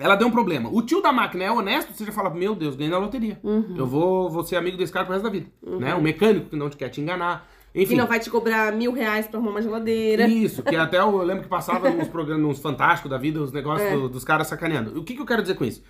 [0.00, 0.70] Ela deu um problema.
[0.72, 3.38] O tio da máquina é honesto, você já fala, meu Deus, ganhei na loteria.
[3.42, 3.74] Uhum.
[3.76, 5.46] Eu vou, vou ser amigo desse cara pro resto da vida.
[5.62, 5.78] Uhum.
[5.78, 5.94] Né?
[5.94, 7.46] Um mecânico que não te quer te enganar.
[7.74, 7.94] Enfim.
[7.96, 10.26] Não vai te cobrar mil reais pra arrumar uma geladeira.
[10.26, 13.94] Isso, que até eu lembro que passava nos programas, fantásticos da vida, os negócios É.
[13.96, 14.98] do- dos caras sacaneando.
[14.98, 15.82] O que, que eu quero dizer com isso?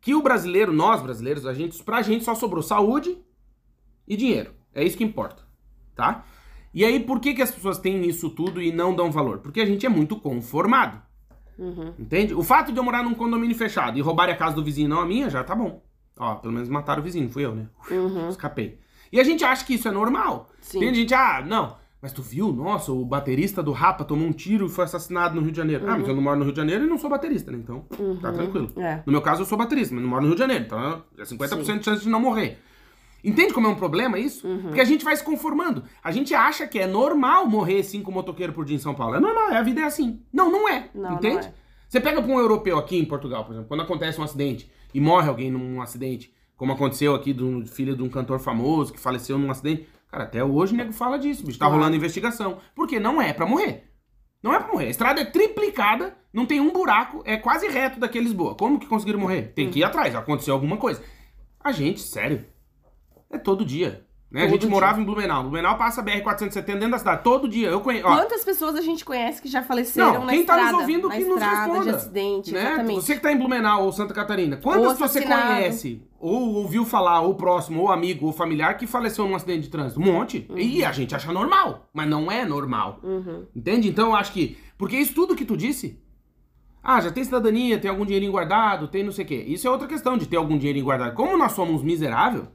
[0.00, 3.18] Que o brasileiro, nós brasileiros, a gente, pra gente só sobrou saúde
[4.06, 4.52] e dinheiro.
[4.74, 5.42] É isso que importa,
[5.94, 6.24] tá?
[6.72, 9.38] E aí, por que, que as pessoas têm isso tudo e não dão valor?
[9.38, 11.00] Porque a gente é muito conformado.
[11.58, 11.94] Uhum.
[11.98, 12.34] Entende?
[12.34, 15.00] O fato de eu morar num condomínio fechado e roubar a casa do vizinho, não
[15.00, 15.82] a minha, já tá bom.
[16.18, 17.66] Ó, pelo menos mataram o vizinho, fui eu, né?
[17.90, 18.28] Uhum.
[18.28, 18.78] Escapei.
[19.14, 20.50] E a gente acha que isso é normal.
[20.60, 20.80] Sim.
[20.80, 22.52] Tem gente, ah, não, mas tu viu?
[22.52, 25.88] Nossa, o baterista do Rapa tomou um tiro e foi assassinado no Rio de Janeiro.
[25.88, 27.58] Ah, mas eu não moro no Rio de Janeiro e não sou baterista, né?
[27.62, 27.86] Então,
[28.20, 28.72] tá tranquilo.
[28.76, 29.04] É.
[29.06, 30.64] No meu caso, eu sou baterista, mas não moro no Rio de Janeiro.
[30.64, 32.58] Então, é 50% de chance de não morrer.
[33.22, 34.48] Entende como é um problema isso?
[34.48, 34.62] Uhum.
[34.62, 35.84] Porque a gente vai se conformando.
[36.02, 39.14] A gente acha que é normal morrer cinco motoqueiros por dia em São Paulo.
[39.14, 40.20] É normal, a vida é assim.
[40.32, 40.90] Não, não é.
[40.92, 41.36] Não, entende?
[41.36, 41.54] não é.
[41.88, 45.00] Você pega pra um europeu aqui em Portugal, por exemplo, quando acontece um acidente e
[45.00, 49.38] morre alguém num acidente, como aconteceu aqui do filho de um cantor famoso que faleceu
[49.38, 49.88] num acidente.
[50.10, 51.58] Cara, até hoje o nego fala disso, bicho.
[51.58, 51.80] Tá Claro.
[51.80, 52.58] rolando investigação.
[52.74, 53.90] Porque não é pra morrer.
[54.42, 54.86] Não é pra morrer.
[54.86, 58.54] A estrada é triplicada, não tem um buraco, é quase reto daqui a Lisboa.
[58.54, 59.52] Como que conseguiram morrer?
[59.54, 61.02] Tem que ir atrás, aconteceu alguma coisa.
[61.58, 62.44] A gente, sério,
[63.30, 64.04] é todo dia.
[64.30, 64.40] Né?
[64.40, 64.70] a Todo gente dia.
[64.70, 65.42] morava em Blumenau.
[65.44, 67.68] Blumenau passa a BR-470 dentro da cidade, todo dia.
[67.68, 68.04] Eu conheço.
[68.06, 70.82] ó, Quantas pessoas a gente conhece que já faleceram Não, na quem tá nos estrada?
[70.82, 72.60] ouvindo na que nos estrada, responda, de acidente, né?
[72.60, 72.94] exatamente.
[73.00, 77.20] Você que tá em Blumenau ou Santa Catarina, quantas pessoas você conhece, ou ouviu falar,
[77.20, 80.00] ou próximo, ou amigo, ou familiar que faleceu num acidente de trânsito?
[80.00, 80.50] Um monte.
[80.56, 82.98] E a gente acha normal, mas não é normal.
[83.02, 83.44] Uhum.
[83.54, 83.88] Entende?
[83.88, 84.56] Então eu acho que.
[84.78, 86.02] Porque isso tudo que tu disse.
[86.82, 89.44] Ah, já tem cidadania, tem algum dinheirinho guardado, tem não sei o quê.
[89.46, 91.14] Isso é outra questão de ter algum dinheirinho guardado.
[91.14, 92.46] Como nós somos miserável.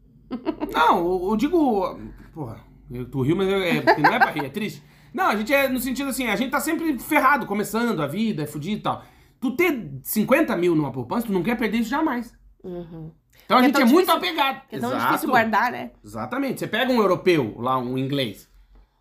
[0.70, 1.98] não, eu, digo.
[2.34, 4.82] Porra, eu, tu riu, mas é, é, não é pra rir, é triste.
[5.12, 8.42] Não, a gente é no sentido assim, a gente tá sempre ferrado, começando a vida,
[8.42, 9.02] é fudido e tal.
[9.40, 12.38] Tu ter 50 mil numa poupança, tu não quer perder isso jamais.
[12.62, 13.10] Uhum.
[13.44, 14.62] Então a é gente é, tão muito apegado.
[14.70, 15.06] É tão Exato.
[15.06, 15.90] difícil guardar, né?
[16.04, 16.60] Exatamente.
[16.60, 18.48] Você pega um europeu, lá, um inglês.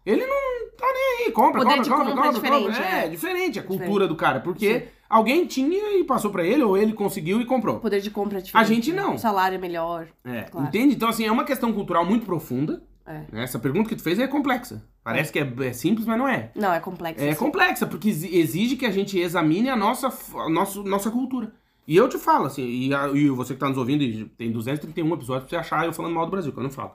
[0.06, 1.32] Ele não tá nem aí.
[1.32, 2.32] Compra, compra, compra, compra é compra, compra.
[2.72, 3.10] diferente, É, é.
[3.10, 4.08] diferente a cultura Diferente.
[4.10, 4.40] do cara.
[4.40, 4.86] Porque Sim.
[5.10, 7.76] alguém tinha e passou pra ele, ou ele conseguiu e comprou.
[7.76, 8.72] O poder de compra é diferente.
[8.72, 9.16] A gente não.
[9.16, 10.08] O salário é melhor.
[10.26, 10.68] É, Claro.
[10.68, 10.96] entende?
[10.96, 12.82] Então, assim, é uma questão cultural muito profunda.
[13.06, 13.24] É.
[13.32, 13.44] né?
[13.44, 14.84] Essa pergunta que tu fez é complexa.
[15.04, 16.52] Parece que é, é simples, mas não é.
[16.56, 17.24] Não, é complexo.
[17.24, 17.40] É sim.
[17.40, 21.52] complexa, porque exi- exige que a gente examine a nossa, a nosso, nossa cultura.
[21.90, 24.52] E eu te falo, assim, e, a- e você que tá nos ouvindo, e tem
[24.52, 26.92] 231 episódios pra você achar eu falando mal do Brasil, que eu não falo.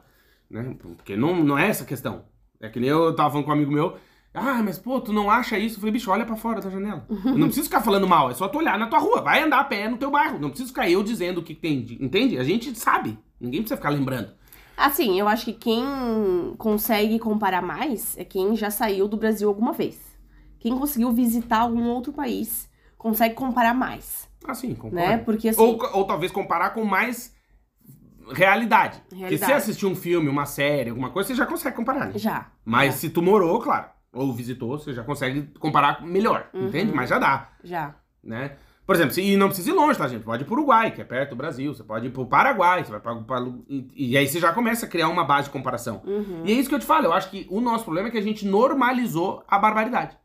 [0.48, 0.76] Né?
[0.80, 2.22] Porque não, não é essa a questão.
[2.60, 3.96] É que nem eu tava falando com um amigo meu,
[4.32, 5.76] ah, mas pô, tu não acha isso?
[5.76, 7.04] Eu falei, bicho, olha pra fora da janela.
[7.08, 9.60] Eu não preciso ficar falando mal, é só tu olhar na tua rua, vai andar
[9.60, 10.38] a pé no teu bairro.
[10.38, 12.38] Não preciso ficar eu dizendo o que tem, de- entende?
[12.38, 14.30] A gente sabe, ninguém precisa ficar lembrando.
[14.76, 15.84] Assim, eu acho que quem
[16.58, 20.00] consegue comparar mais é quem já saiu do Brasil alguma vez.
[20.58, 22.68] Quem conseguiu visitar algum outro país
[22.98, 24.96] consegue comparar mais, Assim, concordo.
[24.96, 25.18] né?
[25.18, 27.34] Porque assim, Ou, ou talvez comparar com mais
[28.32, 28.98] realidade.
[29.00, 29.52] Porque se Realidade.
[29.52, 32.12] você assistir um filme, uma série, alguma coisa, você já consegue comparar, né?
[32.18, 32.46] já.
[32.64, 36.68] Mas se tu morou, claro, ou visitou, você já consegue comparar melhor, Uhum.
[36.68, 36.92] entende?
[36.94, 37.94] Mas já dá, Já.
[38.22, 38.56] né?
[38.86, 40.24] Por exemplo, se- e não precisa ir longe, tá, gente?
[40.24, 41.74] Pode ir pro Uruguai, que é perto do Brasil.
[41.74, 44.84] Você pode ir pro Paraguai, você vai pra, pra- e, e aí você já começa
[44.84, 46.02] a criar uma base de comparação.
[46.04, 46.42] Uhum.
[46.44, 48.18] E é isso que eu te falo, eu acho que o nosso problema é que
[48.18, 50.18] a gente normalizou a barbaridade.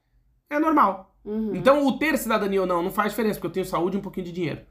[0.49, 1.08] É normal.
[1.23, 1.55] Uhum.
[1.55, 4.01] Então, o ter cidadania ou não não faz diferença, porque eu tenho saúde e um
[4.01, 4.61] pouquinho de dinheiro.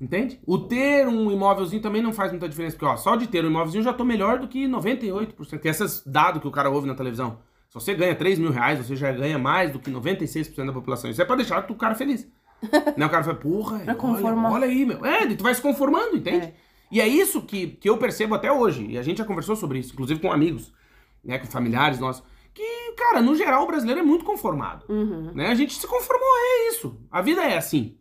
[0.00, 0.40] Entende?
[0.46, 3.48] O ter um imóvelzinho também não faz muita diferença, porque ó, só de ter um
[3.48, 5.58] imóvelzinho eu já tô melhor do que 98%.
[5.58, 7.38] Que esses dados que o cara ouve na televisão.
[7.68, 11.10] Se você ganha 3 mil reais, você já ganha mais do que 96% da população.
[11.10, 12.26] Isso é pra deixar o cara feliz.
[12.96, 13.06] né?
[13.06, 15.04] O cara fala, porra, olha, olha, aí, meu.
[15.04, 16.46] É, tu vai se conformando, entende?
[16.46, 16.54] É.
[16.90, 18.86] E é isso que, que eu percebo até hoje.
[18.86, 20.72] E a gente já conversou sobre isso, inclusive com amigos,
[21.22, 21.38] né?
[21.38, 22.24] Com familiares nossos.
[22.96, 24.84] Cara, no geral, o brasileiro é muito conformado.
[24.88, 25.32] Uhum.
[25.34, 25.48] Né?
[25.48, 26.96] A gente se conformou, é isso.
[27.10, 27.96] A vida é assim.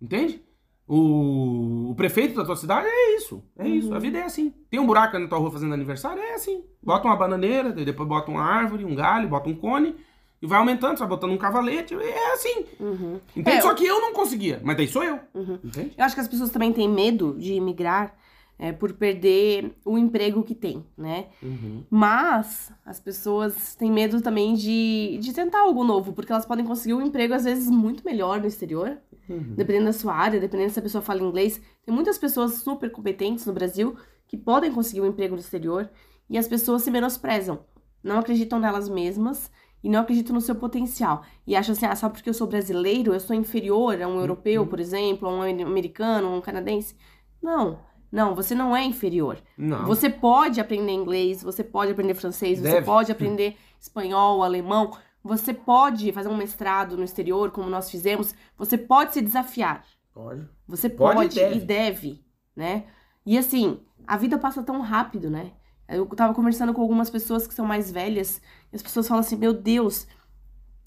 [0.00, 0.42] Entende?
[0.86, 3.42] O, o, prefeito da tua cidade é isso.
[3.56, 3.74] É uhum.
[3.74, 3.94] isso.
[3.94, 4.52] A vida é assim.
[4.70, 6.22] Tem um buraco na tua rua fazendo aniversário?
[6.22, 6.62] É assim.
[6.82, 9.96] Bota uma bananeira, depois bota uma árvore, um galho, bota um cone.
[10.42, 11.94] E vai aumentando, vai botando um cavalete.
[11.94, 12.66] É assim.
[12.78, 13.18] Uhum.
[13.34, 13.58] Entende?
[13.58, 14.60] É, Só que eu não conseguia.
[14.62, 15.18] Mas daí sou eu.
[15.32, 15.58] Uhum.
[15.64, 15.94] Entende?
[15.96, 18.14] Eu acho que as pessoas também têm medo de imigrar
[18.58, 21.26] é, por perder o emprego que tem, né?
[21.42, 21.82] Uhum.
[21.90, 26.94] Mas as pessoas têm medo também de, de tentar algo novo, porque elas podem conseguir
[26.94, 28.96] um emprego, às vezes, muito melhor no exterior,
[29.28, 29.54] uhum.
[29.56, 31.60] dependendo da sua área, dependendo se a pessoa fala inglês.
[31.84, 33.96] Tem muitas pessoas super competentes no Brasil
[34.26, 35.90] que podem conseguir um emprego no exterior
[36.30, 37.60] e as pessoas se menosprezam,
[38.02, 39.50] não acreditam nelas mesmas
[39.82, 41.22] e não acreditam no seu potencial.
[41.46, 44.62] E acham assim, ah, só porque eu sou brasileiro, eu sou inferior a um europeu,
[44.62, 44.68] uhum.
[44.68, 46.96] por exemplo, a um americano, a um canadense.
[47.42, 47.78] Não.
[48.14, 49.38] Não, você não é inferior.
[49.58, 49.86] Não.
[49.86, 52.76] Você pode aprender inglês, você pode aprender francês, Deve.
[52.76, 58.32] você pode aprender espanhol, alemão, você pode fazer um mestrado no exterior, como nós fizemos,
[58.56, 59.84] você pode se desafiar.
[60.12, 60.48] Pode.
[60.68, 61.56] Você pode, pode e, deve.
[61.56, 62.84] e deve, né?
[63.26, 65.50] E assim, a vida passa tão rápido, né?
[65.88, 68.40] Eu tava conversando com algumas pessoas que são mais velhas,
[68.72, 70.06] e as pessoas falam assim: "Meu Deus,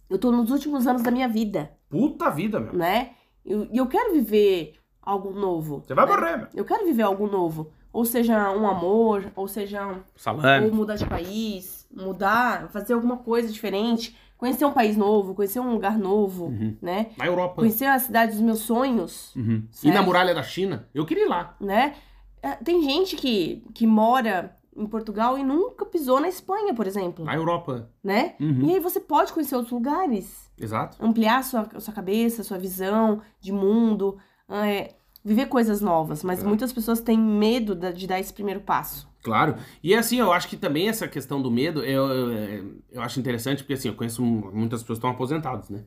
[0.10, 1.74] eu tô nos últimos anos da minha vida".
[1.90, 2.74] Puta vida, meu.
[2.74, 3.16] Né?
[3.44, 4.76] E eu, eu quero viver
[5.08, 5.84] algo novo.
[5.86, 6.12] Você vai né?
[6.12, 6.50] morrer.
[6.54, 7.72] Eu quero viver algo novo.
[7.94, 10.68] Ou seja, um amor, ou seja, Salame.
[10.68, 15.72] ou mudar de país, mudar, fazer alguma coisa diferente, conhecer um país novo, conhecer um
[15.72, 16.78] lugar novo, uhum.
[16.82, 17.08] né?
[17.18, 17.56] Na Europa.
[17.56, 19.34] Conhecer a cidade dos meus sonhos.
[19.36, 19.64] Uhum.
[19.82, 20.88] E na muralha da China.
[20.94, 21.56] Eu queria ir lá.
[21.60, 21.96] Né?
[22.42, 27.26] É, tem gente que, que mora em Portugal e nunca pisou na Espanha, por exemplo.
[27.26, 27.90] Na Europa.
[28.04, 28.36] Né?
[28.40, 28.66] Uhum.
[28.66, 30.52] E aí você pode conhecer outros lugares.
[30.60, 31.04] Exato.
[31.04, 34.18] Ampliar sua, sua cabeça, sua visão de mundo.
[34.50, 34.94] É,
[35.28, 36.48] viver coisas novas, mas é.
[36.48, 39.10] muitas pessoas têm medo de dar esse primeiro passo.
[39.22, 39.58] Claro.
[39.84, 43.62] E assim, eu acho que também essa questão do medo, eu, eu, eu acho interessante,
[43.62, 45.84] porque assim, eu conheço muitas pessoas que estão aposentadas, né?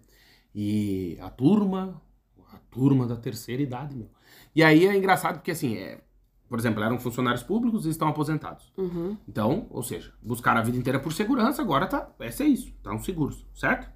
[0.55, 2.03] E a turma,
[2.53, 4.11] a turma da terceira idade, meu.
[4.55, 6.03] E aí é engraçado porque assim, é,
[6.47, 8.71] por exemplo, eram funcionários públicos e estão aposentados.
[8.77, 9.17] Uhum.
[9.27, 13.47] Então, ou seja, buscaram a vida inteira por segurança, agora tá, é isso, estão seguros,
[13.55, 13.91] certo?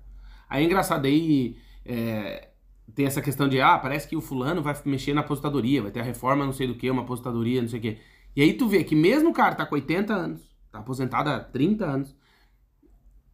[0.49, 2.49] Aí é engraçado aí, é,
[2.93, 6.01] tem essa questão de, ah, parece que o fulano vai mexer na aposentadoria, vai ter
[6.01, 7.99] a reforma não sei do que, uma aposentadoria, não sei o que.
[8.37, 11.41] E aí tu vê que mesmo o cara tá com 80 anos, tá aposentado há
[11.41, 12.17] 30 anos,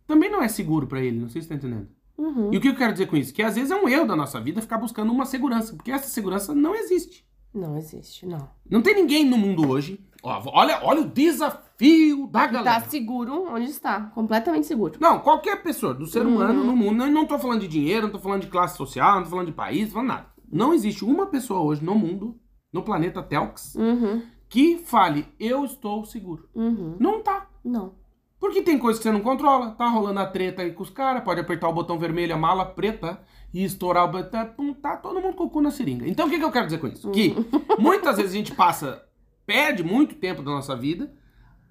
[0.07, 1.89] também não é seguro para ele, não sei se tá entendendo.
[2.17, 2.53] Uhum.
[2.53, 3.33] E o que eu quero dizer com isso?
[3.33, 6.09] Que às vezes é um erro da nossa vida ficar buscando uma segurança, porque essa
[6.09, 7.25] segurança não existe.
[7.53, 8.49] Não existe, não.
[8.69, 9.99] Não tem ninguém no mundo hoje.
[10.23, 12.81] Ó, olha, olha o desafio da que galera.
[12.81, 14.99] Tá seguro onde está, completamente seguro.
[15.01, 16.67] Não, qualquer pessoa do ser humano uhum.
[16.67, 19.25] no mundo, não, não tô falando de dinheiro, não tô falando de classe social, não
[19.25, 20.27] tô falando de país, não tô falando nada.
[20.53, 22.39] Não existe uma pessoa hoje no mundo,
[22.73, 24.23] no planeta Telx, uhum.
[24.49, 26.49] que fale, eu estou seguro.
[26.55, 26.97] Uhum.
[26.99, 27.49] Não tá.
[27.65, 27.95] Não.
[28.39, 31.23] Porque tem coisa que você não controla, tá rolando a treta aí com os caras,
[31.23, 33.21] pode apertar o botão vermelho, a mala preta,
[33.53, 36.09] e estourar o botão, tá todo mundo com o cu na seringa.
[36.09, 37.11] Então o que, que eu quero dizer com isso?
[37.11, 37.61] Que uhum.
[37.79, 39.03] muitas vezes a gente passa,
[39.51, 41.13] perde muito tempo da nossa vida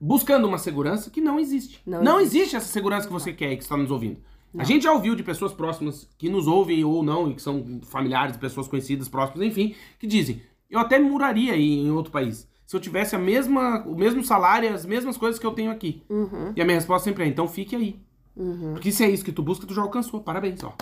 [0.02, 1.82] buscando uma segurança que não existe.
[1.86, 2.38] Não, não existe.
[2.38, 2.56] existe.
[2.58, 4.18] essa segurança que você quer e que está nos ouvindo.
[4.54, 4.62] Não.
[4.62, 7.80] A gente já ouviu de pessoas próximas que nos ouvem ou não, e que são
[7.84, 12.76] familiares, pessoas conhecidas, próximas, enfim, que dizem: eu até moraria aí em outro país se
[12.76, 16.04] eu tivesse a mesma, o mesmo salário, as mesmas coisas que eu tenho aqui.
[16.08, 16.54] Uhum.
[16.56, 18.00] E a minha resposta sempre é: então fique aí.
[18.36, 18.74] Uhum.
[18.74, 20.22] Porque se é isso que tu busca, tu já alcançou.
[20.22, 20.76] Parabéns, ó.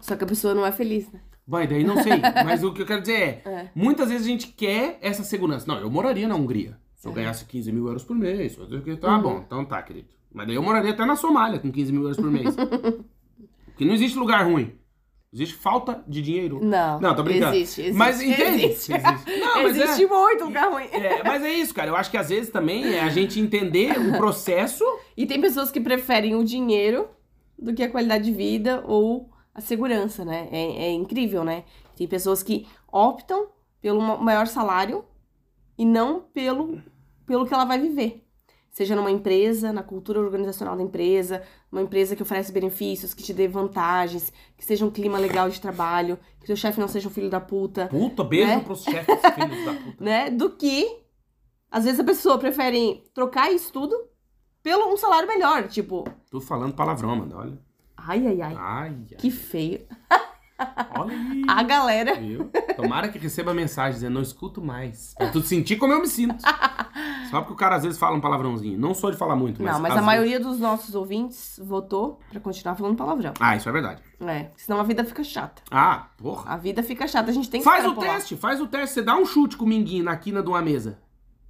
[0.00, 1.20] Só que a pessoa não é feliz, né?
[1.48, 2.12] Vai, daí não sei.
[2.44, 5.66] Mas o que eu quero dizer é, é, muitas vezes a gente quer essa segurança.
[5.66, 6.76] Não, eu moraria na Hungria.
[6.94, 7.14] Se eu é.
[7.14, 8.58] ganhasse 15 mil euros por mês.
[9.00, 9.22] Tá uhum.
[9.22, 10.08] bom, então tá, querido.
[10.30, 12.54] Mas daí eu moraria até na Somália com 15 mil euros por mês.
[13.64, 14.74] Porque não existe lugar ruim.
[15.32, 16.58] Existe falta de dinheiro?
[16.62, 17.00] Não.
[17.00, 17.54] Não, tô brincando.
[17.54, 17.96] Existe, existe.
[17.96, 18.64] Mas entende?
[18.64, 18.92] Existe.
[18.92, 19.40] existe.
[19.40, 20.86] Não, mas existe é, muito lugar ruim.
[20.92, 21.90] É, mas é isso, cara.
[21.90, 24.84] Eu acho que às vezes também é a gente entender o processo.
[25.16, 27.08] E tem pessoas que preferem o dinheiro
[27.58, 30.48] do que a qualidade de vida ou a segurança, né?
[30.52, 31.64] É, é incrível, né?
[31.96, 33.48] Tem pessoas que optam
[33.80, 35.04] pelo maior salário
[35.76, 36.80] e não pelo,
[37.26, 38.24] pelo que ela vai viver.
[38.70, 41.42] Seja numa empresa, na cultura organizacional da empresa,
[41.72, 45.60] uma empresa que oferece benefícios, que te dê vantagens, que seja um clima legal de
[45.60, 47.88] trabalho, que seu chefe não seja um filho da puta.
[47.88, 48.60] Puta, beijo né?
[48.60, 49.96] pros chefes filhos da puta.
[50.04, 50.30] né?
[50.30, 51.00] Do que,
[51.68, 53.96] às vezes, a pessoa prefere trocar isso tudo
[54.62, 56.04] pelo um salário melhor, tipo...
[56.30, 57.67] Tô falando palavrão, mano, olha.
[58.08, 58.56] Ai, ai, ai.
[58.58, 59.82] Ai, Que feio.
[60.96, 61.42] Olha aí.
[61.46, 62.14] A galera.
[62.14, 62.50] Viu?
[62.74, 65.12] Tomara que receba mensagem dizendo, não escuto mais.
[65.14, 66.42] Pra tu sentir como eu me sinto.
[67.30, 68.78] Só porque o cara às vezes fala um palavrãozinho.
[68.78, 69.74] Não sou de falar muito, mas.
[69.74, 73.34] Não, mas a maioria dos nossos ouvintes votou pra continuar falando palavrão.
[73.38, 74.02] Ah, isso é verdade.
[74.22, 75.60] É, senão a vida fica chata.
[75.70, 76.54] Ah, porra.
[76.54, 78.94] A vida fica chata, a gente tem que Faz o teste, faz o teste.
[78.94, 80.98] Você dá um chute com o minguinho na quina de uma mesa.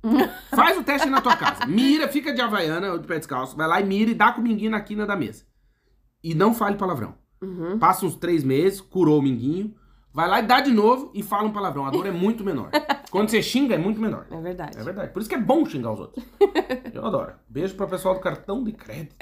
[0.50, 1.66] faz o teste na tua casa.
[1.66, 3.56] Mira, fica de havaiana ou de pé descalço.
[3.56, 5.46] Vai lá e mira e dá com o minguinho na quina da mesa.
[6.22, 7.14] E não fale palavrão.
[7.40, 7.78] Uhum.
[7.78, 9.74] Passa uns três meses, curou o minguinho.
[10.12, 11.86] Vai lá e dá de novo e fala um palavrão.
[11.86, 12.70] A dor é muito menor.
[13.10, 14.26] Quando você xinga, é muito menor.
[14.30, 14.78] É verdade.
[14.78, 15.12] É verdade.
[15.12, 16.24] Por isso que é bom xingar os outros.
[16.92, 17.34] Eu adoro.
[17.48, 19.14] Beijo pro pessoal do cartão de crédito.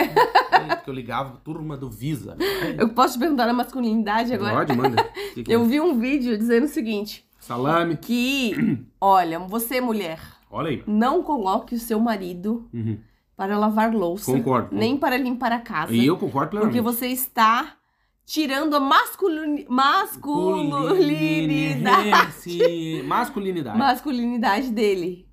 [0.82, 2.36] que eu ligava, turma do Visa.
[2.78, 4.54] Eu posso te perguntar a masculinidade agora?
[4.54, 5.06] Pode, manda.
[5.46, 7.28] Eu vi um vídeo dizendo o seguinte.
[7.38, 7.96] Salame.
[7.96, 8.54] Que,
[8.98, 10.20] olha, você mulher.
[10.50, 10.82] Olha aí.
[10.86, 12.98] Não coloque o seu marido uhum.
[13.36, 14.32] Para lavar louça.
[14.32, 14.74] Concordo.
[14.74, 15.92] Nem para limpar a casa.
[15.92, 16.74] E eu concordo plenamente.
[16.74, 17.74] Porque você está
[18.24, 19.66] tirando a masculin...
[19.68, 22.10] masculinidade.
[23.04, 23.78] masculinidade.
[23.78, 25.28] Masculinidade dele.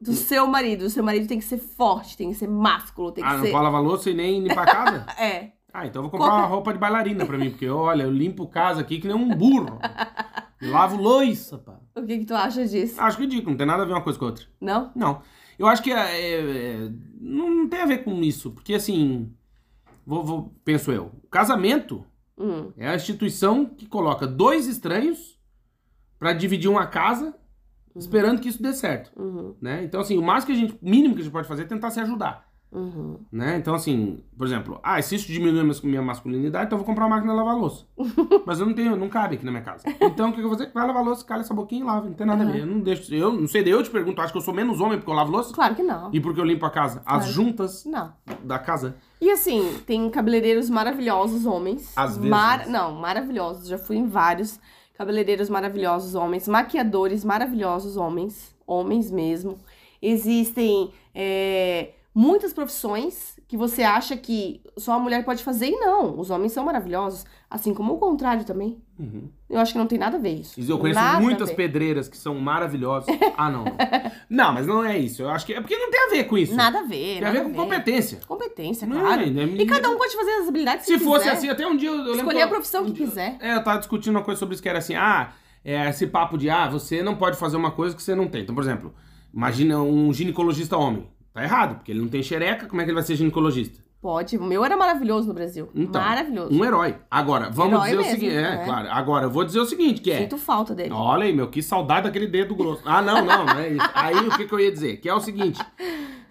[0.00, 0.86] Do seu marido.
[0.86, 3.44] O seu marido tem que ser forte, tem que ser másculo, tem que ah, ser...
[3.44, 5.06] não pode lavar louça e nem limpar a casa?
[5.20, 5.52] é.
[5.72, 8.46] Ah, então eu vou comprar uma roupa de bailarina pra mim, porque olha, eu limpo
[8.46, 9.78] casa aqui que nem um burro.
[10.62, 11.78] lavo louça, pá.
[11.94, 12.98] O que que tu acha disso?
[12.98, 14.46] Acho ridículo, não tem nada a ver uma coisa com a outra.
[14.58, 14.90] Não?
[14.94, 15.20] Não.
[15.58, 16.90] Eu acho que é, é,
[17.20, 19.32] não tem a ver com isso, porque assim,
[20.06, 22.04] vou, vou penso eu, casamento
[22.38, 22.72] Hum.
[22.76, 25.38] É a instituição que coloca dois estranhos
[26.18, 27.34] para dividir uma casa, uhum.
[27.96, 29.10] esperando que isso dê certo.
[29.18, 29.54] Uhum.
[29.60, 29.84] Né?
[29.84, 31.90] Então, assim, o máximo que a gente, mínimo que a gente pode fazer é tentar
[31.90, 32.45] se ajudar.
[32.72, 33.18] Uhum.
[33.32, 33.56] Né?
[33.56, 37.04] Então, assim, por exemplo, ah, se isso diminui a minha masculinidade, então eu vou comprar
[37.06, 37.86] uma máquina de lavar louça.
[38.44, 39.84] Mas eu não tenho, não cabe aqui na minha casa.
[40.00, 40.70] Então, o que eu vou fazer?
[40.72, 42.06] Vai lavar louça, cala essa boquinha e lava.
[42.06, 42.60] Não tem nada a ver.
[42.60, 43.14] Eu não deixo.
[43.14, 45.30] Eu não sei, eu te pergunto, acho que eu sou menos homem porque eu lavo
[45.30, 45.54] louça?
[45.54, 46.10] Claro que não.
[46.12, 47.00] E porque eu limpo a casa?
[47.00, 47.18] Claro.
[47.18, 48.12] As juntas não.
[48.42, 48.96] da casa?
[49.20, 51.92] E assim, tem cabeleireiros maravilhosos homens.
[51.96, 52.30] Às vezes.
[52.30, 52.66] Mar...
[52.66, 53.68] Não, maravilhosos.
[53.68, 54.60] Já fui em vários
[54.96, 59.58] cabeleireiros maravilhosos homens, maquiadores maravilhosos homens, homens mesmo.
[60.00, 66.18] Existem é, muitas profissões que você acha que só a mulher pode fazer e não.
[66.18, 68.82] Os homens são maravilhosos, assim como o contrário também.
[68.98, 69.28] Uhum.
[69.50, 70.58] Eu acho que não tem nada a ver isso.
[70.58, 73.14] Eu conheço nada muitas pedreiras que são maravilhosas.
[73.36, 73.64] ah, não.
[74.30, 75.20] Não, mas não é isso.
[75.22, 76.54] Eu acho que é porque não tem a ver com isso.
[76.54, 77.18] Nada a ver.
[77.18, 78.20] Tem a ver com competência.
[78.26, 79.22] Competência, claro.
[79.22, 79.44] É, né?
[79.44, 81.36] E cada um pode fazer as habilidades Se que fosse quiser.
[81.36, 83.36] assim, até um dia eu Escolher lembro, a profissão que quiser.
[83.40, 86.38] É, eu tava discutindo uma coisa sobre isso que era assim, ah, é, esse papo
[86.38, 88.40] de, ah, você não pode fazer uma coisa que você não tem.
[88.40, 88.94] Então, por exemplo,
[89.34, 91.06] imagina um ginecologista homem.
[91.36, 93.84] Tá errado, porque ele não tem xereca, como é que ele vai ser ginecologista?
[94.00, 94.38] Pode.
[94.38, 95.68] O meu era maravilhoso no Brasil.
[95.74, 96.50] Então, maravilhoso.
[96.50, 96.96] Um herói.
[97.10, 98.36] Agora, vamos herói dizer mesmo, o seguinte.
[98.36, 98.88] É, é, claro.
[98.90, 100.18] Agora, eu vou dizer o seguinte, que é.
[100.20, 100.94] Sinto falta dele.
[100.94, 102.80] Olha aí, meu, que saudade daquele dedo grosso.
[102.86, 103.90] Ah, não, não, não é isso.
[103.92, 104.96] Aí o que, que eu ia dizer?
[104.96, 105.60] Que é o seguinte: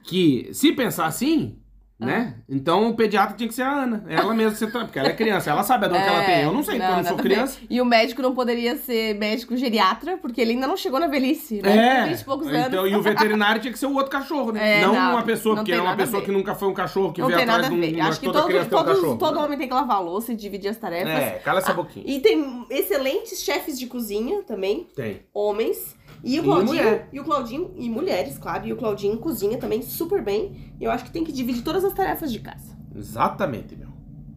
[0.02, 1.60] que se pensar assim,
[1.98, 2.36] né?
[2.50, 4.04] Então o pediatra tinha que ser a Ana.
[4.10, 6.42] Ela mesma, porque ela é criança, ela sabe a dor é, que ela tem.
[6.44, 7.60] Eu não sei, não, porque eu não sou criança.
[7.70, 11.62] E o médico não poderia ser médico geriatra, porque ele ainda não chegou na velhice,
[11.62, 12.04] né?
[12.04, 12.06] É.
[12.10, 12.92] 20 e poucos então, anos.
[12.92, 14.66] E o veterinário tinha que ser o outro cachorro, né?
[14.76, 17.22] É, não, não, uma pessoa, porque é uma pessoa que nunca foi um cachorro que
[17.22, 18.04] não veio atrás de um.
[18.04, 20.78] Acho que todo, um todos, todo homem tem que lavar a louça e dividir as
[20.78, 21.14] tarefas.
[21.14, 22.04] É, cala essa boquinha.
[22.06, 24.88] Ah, e tem excelentes chefes de cozinha também.
[24.96, 25.22] Tem.
[25.34, 25.96] Homens.
[26.24, 29.82] E o Claudinho, e, e o Claudinho, e mulheres, claro, e o Claudinho cozinha também
[29.82, 30.74] super bem.
[30.80, 32.76] Eu acho que tem que dividir todas as tarefas de casa.
[32.96, 33.90] Exatamente, meu.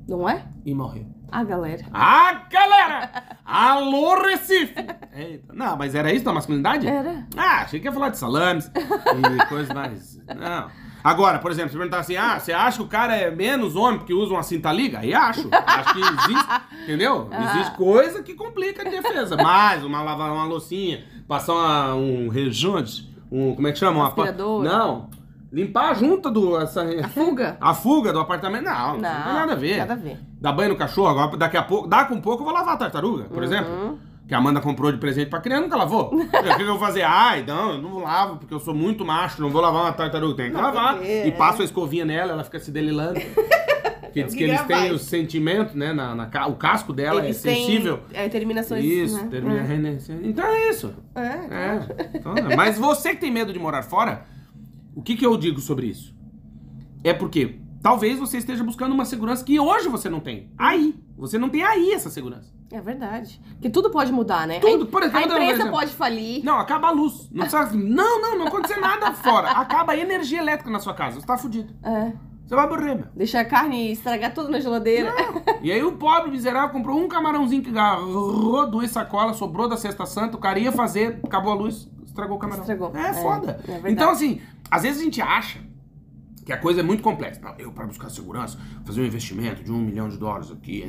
[0.09, 0.45] Não é?
[0.65, 1.07] E morreu.
[1.31, 1.85] A galera.
[1.93, 3.39] A galera!
[3.45, 4.75] Alô, Recife!
[5.15, 5.53] Eita.
[5.53, 6.87] Não, mas era isso da masculinidade?
[6.87, 7.27] Era.
[7.37, 10.19] Ah, achei que ia falar de salames e coisas mais.
[10.27, 10.71] Não.
[11.05, 13.99] Agora, por exemplo, se perguntar assim, ah, você acha que o cara é menos homem
[13.99, 15.01] porque usa uma cinta liga?
[15.01, 15.49] Aí acho.
[15.53, 17.29] Acho que existe, entendeu?
[17.31, 17.45] Ah.
[17.45, 19.37] Existe coisa que complica a defesa.
[19.37, 24.09] Mais uma lavar uma loucinha, passar uma, um rejunte, um, como é que chama?
[24.09, 24.61] Aspirador.
[24.61, 25.11] Uma, não,
[25.51, 26.61] Limpar a junta do.
[26.61, 27.57] Essa, a fuga?
[27.59, 28.65] A fuga do apartamento.
[28.65, 29.79] Não, não, não tem nada a ver.
[29.79, 30.21] Nada a ver.
[30.41, 31.89] Dá banho no cachorro, agora daqui a pouco.
[31.89, 33.45] Dá com um pouco, eu vou lavar a tartaruga, por uhum.
[33.45, 33.99] exemplo.
[34.27, 36.13] Que a Amanda comprou de presente pra criança, nunca lavou.
[36.15, 37.03] o que, eu vou fazer?
[37.03, 40.35] Ai, não, eu não lavo, porque eu sou muito macho, não vou lavar uma tartaruga.
[40.37, 41.03] Tem que não, lavar.
[41.03, 43.19] e passo a escovinha nela, ela fica se delilando.
[44.09, 45.93] Porque diz que eles têm o sentimento, né?
[45.93, 48.01] Na, na, o casco dela eles é sensível.
[48.13, 48.85] É, terminações.
[48.85, 49.29] Isso, né?
[49.31, 49.99] termina é.
[50.23, 50.95] Então é isso.
[51.15, 51.21] É.
[51.21, 52.11] é.
[52.15, 54.27] Então, mas você que tem medo de morar fora,
[54.95, 56.15] o que, que eu digo sobre isso?
[57.05, 60.51] É porque talvez você esteja buscando uma segurança que hoje você não tem.
[60.59, 60.95] Aí.
[61.17, 62.53] Você não tem aí essa segurança.
[62.71, 63.41] É verdade.
[63.61, 64.61] Que tudo pode mudar, né?
[64.61, 64.87] Tudo.
[64.87, 66.45] Por exemplo, a empresa pode falir.
[66.45, 67.29] Não, acaba a luz.
[67.33, 67.77] Não precisa...
[67.77, 69.51] não, não, não acontecer nada fora.
[69.51, 71.19] Acaba a energia elétrica na sua casa.
[71.19, 71.75] Você tá fudido.
[71.83, 72.13] É.
[72.49, 73.05] Você vai morrer, meu.
[73.15, 75.13] Deixar a carne estragar tudo na geladeira.
[75.13, 75.59] Não.
[75.61, 80.07] E aí o pobre miserável comprou um camarãozinho que agarrou duas sacolas, sobrou da Sexta
[80.07, 82.63] Santa, o cara ia fazer, acabou a luz, estragou o camarão.
[82.63, 82.91] Estragou.
[82.97, 83.61] É, é foda.
[83.85, 84.41] É então, assim,
[84.71, 85.59] às vezes a gente acha
[86.47, 87.39] que a coisa é muito complexa.
[87.59, 90.83] Eu, para buscar segurança, fazer um investimento de um milhão de dólares aqui.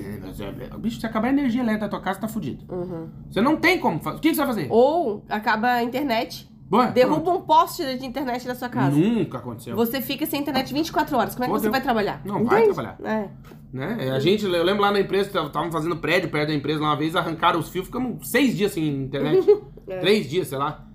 [0.79, 2.63] Bicho, se acabar a energia elétrica da tua casa, tá fudido.
[2.73, 3.09] Uhum.
[3.29, 4.17] Você não tem como fazer.
[4.17, 4.67] O que, você vai fazer?
[4.69, 6.48] Ou acaba a internet.
[6.69, 7.39] Boa, Derruba pronto.
[7.39, 8.95] um poste de internet da sua casa.
[8.95, 9.75] Nunca aconteceu.
[9.75, 11.33] Você fica sem internet 24 horas.
[11.33, 12.21] Como é que Pô, você vai trabalhar?
[12.23, 12.49] Não Entende?
[12.49, 12.97] vai trabalhar.
[13.03, 13.29] É.
[13.73, 14.11] Né?
[14.11, 16.95] A gente, eu lembro lá na empresa, estavam fazendo prédio perto da empresa lá uma
[16.95, 19.47] vez, arrancaram os fios, ficamos seis dias sem internet.
[19.89, 19.97] é.
[19.97, 20.87] Três dias, sei lá.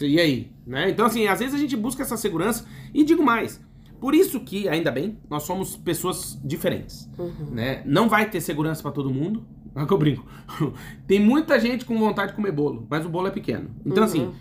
[0.00, 0.52] E aí?
[0.66, 0.88] Né?
[0.88, 2.66] Então, assim, às vezes a gente busca essa segurança.
[2.94, 3.60] E digo mais,
[4.00, 7.10] por isso que, ainda bem, nós somos pessoas diferentes.
[7.18, 7.50] Uhum.
[7.50, 7.82] Né?
[7.84, 9.44] Não vai ter segurança para todo mundo.
[9.76, 10.24] É que eu brinco.
[11.04, 13.70] Tem muita gente com vontade de comer bolo, mas o bolo é pequeno.
[13.84, 14.08] Então, uhum.
[14.08, 14.32] assim,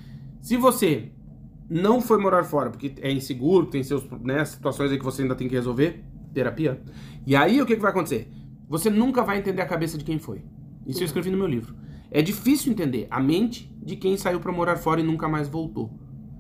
[0.44, 1.10] se você
[1.70, 5.36] não foi morar fora porque é inseguro, tem seus, né, situações aí que você ainda
[5.36, 6.82] tem que resolver, terapia.
[7.26, 8.30] E aí o que, que vai acontecer?
[8.68, 10.44] Você nunca vai entender a cabeça de quem foi.
[10.86, 11.74] Isso eu escrevi no meu livro.
[12.12, 15.98] É difícil entender a mente de quem saiu para morar fora e nunca mais voltou.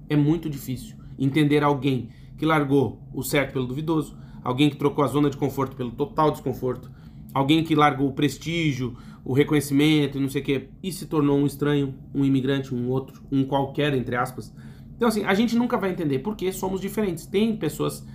[0.10, 5.08] É muito difícil entender alguém que largou o certo pelo duvidoso, alguém que trocou a
[5.08, 6.91] zona de conforto pelo total desconforto,
[7.34, 11.38] alguém que largou o prestígio, o reconhecimento e não sei o quê, e se tornou
[11.38, 14.53] um estranho, um imigrante, um outro, um qualquer, entre aspas.
[14.95, 17.26] Então, assim, a gente nunca vai entender porque somos diferentes.
[17.26, 18.05] Tem pessoas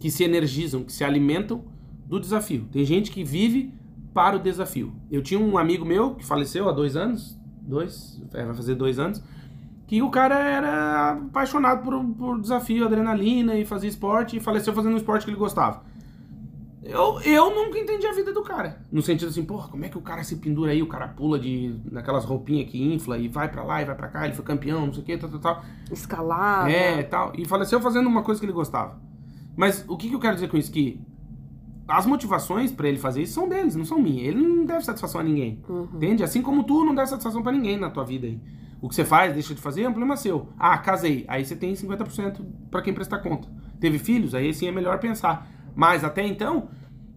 [0.00, 1.64] que se energizam, que se alimentam
[2.06, 2.66] do desafio.
[2.72, 3.72] Tem gente que vive
[4.12, 4.92] para o desafio.
[5.10, 8.98] Eu tinha um amigo meu que faleceu há dois anos, dois, é, vai fazer dois
[8.98, 9.22] anos,
[9.86, 14.94] que o cara era apaixonado por, por desafio, adrenalina e fazia esporte e faleceu fazendo
[14.94, 15.82] um esporte que ele gostava.
[16.84, 18.84] Eu, eu nunca entendi a vida do cara.
[18.92, 21.38] No sentido assim, porra, como é que o cara se pendura aí, o cara pula
[21.38, 24.44] de naquelas roupinhas que infla e vai para lá e vai para cá, ele foi
[24.44, 25.64] campeão, não sei o que, tal, tal, tal.
[25.90, 26.70] Escalar.
[26.70, 27.32] É, tal.
[27.36, 29.00] E faleceu fazendo uma coisa que ele gostava.
[29.56, 30.70] Mas o que, que eu quero dizer com isso?
[30.70, 31.00] Que
[31.88, 34.28] as motivações para ele fazer isso são deles, não são minhas.
[34.28, 35.62] Ele não deve satisfação a ninguém.
[35.68, 35.88] Uhum.
[35.94, 36.22] Entende?
[36.22, 38.38] Assim como tu não deve satisfação para ninguém na tua vida aí.
[38.80, 40.48] O que você faz, deixa de fazer, é um problema seu.
[40.58, 41.24] Ah, casei.
[41.28, 43.48] Aí você tem 50% para quem prestar conta.
[43.80, 44.34] Teve filhos?
[44.34, 45.48] Aí sim é melhor pensar.
[45.74, 46.68] Mas até então,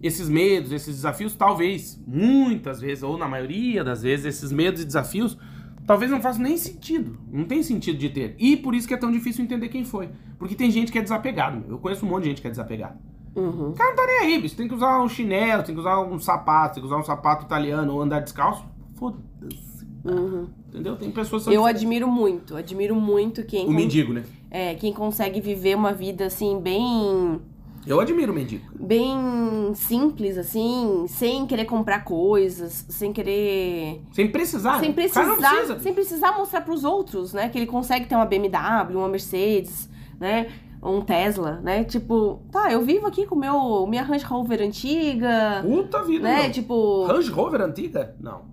[0.01, 4.85] esses medos, esses desafios, talvez, muitas vezes, ou na maioria das vezes, esses medos e
[4.85, 5.37] desafios,
[5.85, 7.17] talvez não façam nem sentido.
[7.31, 8.35] Não tem sentido de ter.
[8.37, 10.09] E por isso que é tão difícil entender quem foi.
[10.37, 11.63] Porque tem gente que é desapegado.
[11.67, 12.97] Eu conheço um monte de gente que é desapegado.
[13.35, 13.69] Uhum.
[13.69, 14.55] O cara não tá nem aí, bicho.
[14.55, 17.45] Tem que usar um chinelo, tem que usar um sapato, tem que usar um sapato
[17.45, 18.65] italiano ou andar descalço.
[18.95, 19.85] Foda-se.
[20.03, 20.47] Uhum.
[20.69, 20.95] Entendeu?
[20.95, 23.67] Tem pessoas que Eu admiro muito, admiro muito quem.
[23.67, 24.23] O mendigo, né?
[24.49, 27.41] É, quem consegue viver uma vida assim, bem
[27.87, 28.65] eu admiro o mendigo.
[28.79, 34.01] Bem simples, assim, sem querer comprar coisas, sem querer.
[34.11, 34.79] Sem precisar.
[34.79, 35.35] Sem precisar.
[35.35, 35.79] Precisa.
[35.79, 37.49] Sem precisar mostrar pros outros, né?
[37.49, 40.47] Que ele consegue ter uma BMW, uma Mercedes, né?
[40.81, 41.83] Um Tesla, né?
[41.83, 45.63] Tipo, tá, eu vivo aqui com meu minha Range Rover antiga.
[45.63, 46.49] Puta vida, né?
[46.49, 47.05] Tipo.
[47.05, 48.15] Range Rover antiga?
[48.19, 48.45] Não.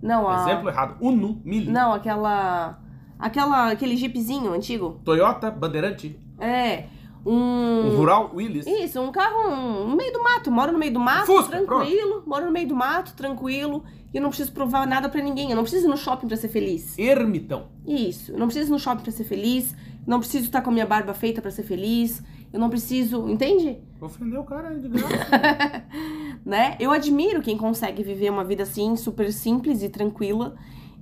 [0.00, 0.42] Não, a...
[0.42, 0.96] Exemplo errado.
[1.00, 1.70] Uno, Mille.
[1.70, 2.78] Não, aquela.
[3.18, 5.00] Aquela, aquele jeepzinho antigo.
[5.04, 6.18] Toyota Bandeirante.
[6.40, 6.86] É.
[7.24, 7.86] Um...
[7.86, 8.66] um rural Willis.
[8.66, 10.50] Isso, um carro um, no meio do mato.
[10.50, 12.10] Moro no meio do mato, Fusca, tranquilo.
[12.10, 12.28] Pronto.
[12.28, 13.84] Moro no meio do mato, tranquilo.
[14.12, 15.50] E eu não preciso provar nada para ninguém.
[15.50, 16.98] Eu não preciso ir no shopping para ser feliz.
[16.98, 17.68] Ermitão.
[17.86, 18.32] Isso.
[18.32, 19.74] Eu não preciso ir no shopping para ser feliz.
[20.06, 22.22] não preciso estar com a minha barba feita para ser feliz.
[22.52, 23.28] Eu não preciso.
[23.28, 23.78] Entende?
[24.00, 25.86] Ofendeu o cara de graça.
[26.44, 26.76] né?
[26.78, 30.54] Eu admiro quem consegue viver uma vida assim, super simples e tranquila.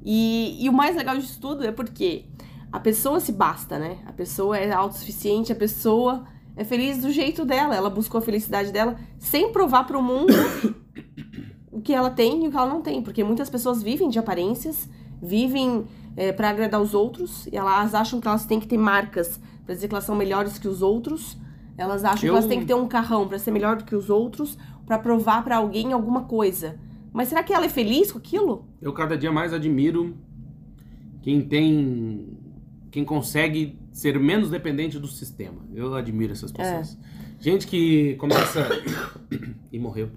[0.05, 2.27] E, e o mais legal disso tudo é porque
[2.73, 3.99] a pessoa se basta, né?
[4.07, 6.25] A pessoa é autossuficiente, a pessoa
[6.57, 7.75] é feliz do jeito dela.
[7.75, 10.33] Ela buscou a felicidade dela sem provar para o mundo
[11.71, 13.03] o que ela tem e o que ela não tem.
[13.03, 14.89] Porque muitas pessoas vivem de aparências,
[15.21, 15.85] vivem
[16.17, 19.75] é, para agradar os outros, e elas acham que elas têm que ter marcas para
[19.75, 21.37] dizer que elas são melhores que os outros.
[21.77, 22.35] Elas acham Eu...
[22.35, 24.57] que elas têm que ter um carrão para ser melhor do que os outros,
[24.87, 26.79] para provar para alguém alguma coisa.
[27.13, 28.69] Mas será que ela é feliz com aquilo?
[28.81, 30.17] Eu cada dia mais admiro
[31.23, 32.40] quem tem
[32.91, 35.63] quem consegue ser menos dependente do sistema.
[35.75, 36.97] Eu admiro essas pessoas.
[36.97, 37.21] É.
[37.41, 38.69] Gente que começa.
[39.73, 40.11] e morreu.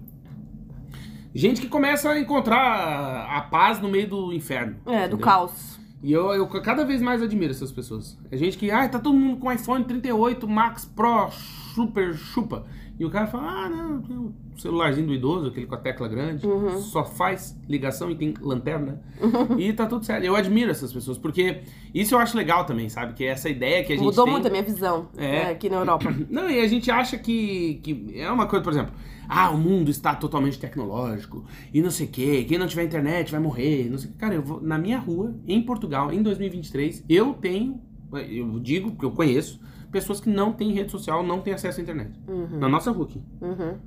[1.33, 4.77] Gente que começa a encontrar a paz no meio do inferno.
[4.85, 5.09] É, entendeu?
[5.09, 5.79] do caos.
[6.03, 8.17] E eu, eu cada vez mais admiro essas pessoas.
[8.29, 11.31] É gente que, ah, tá todo mundo com iPhone 38 Max Pro
[11.73, 12.65] Super Chupa.
[13.03, 16.07] E o cara fala, ah, não, tem um celularzinho do idoso, aquele com a tecla
[16.07, 16.79] grande, uhum.
[16.79, 19.01] só faz ligação e tem lanterna.
[19.19, 19.59] Uhum.
[19.59, 20.23] E tá tudo certo.
[20.23, 23.13] Eu admiro essas pessoas, porque isso eu acho legal também, sabe?
[23.13, 24.31] Que é essa ideia que a gente Mudou tem...
[24.31, 25.31] muito a minha visão é.
[25.31, 26.15] Né, aqui na Europa.
[26.31, 28.93] Não, e a gente acha que, que é uma coisa, por exemplo,
[29.27, 31.43] ah, o mundo está totalmente tecnológico
[31.73, 34.19] e não sei o quê, quem não tiver internet vai morrer, não sei o quê.
[34.19, 37.81] Cara, eu vou, na minha rua, em Portugal, em 2023, eu tenho,
[38.13, 39.59] eu digo que eu conheço,
[39.93, 42.11] pessoas que não têm rede social, não têm acesso à internet.
[42.27, 42.57] Uhum.
[42.59, 43.21] Na nossa rua aqui.
[43.39, 43.77] Uhum.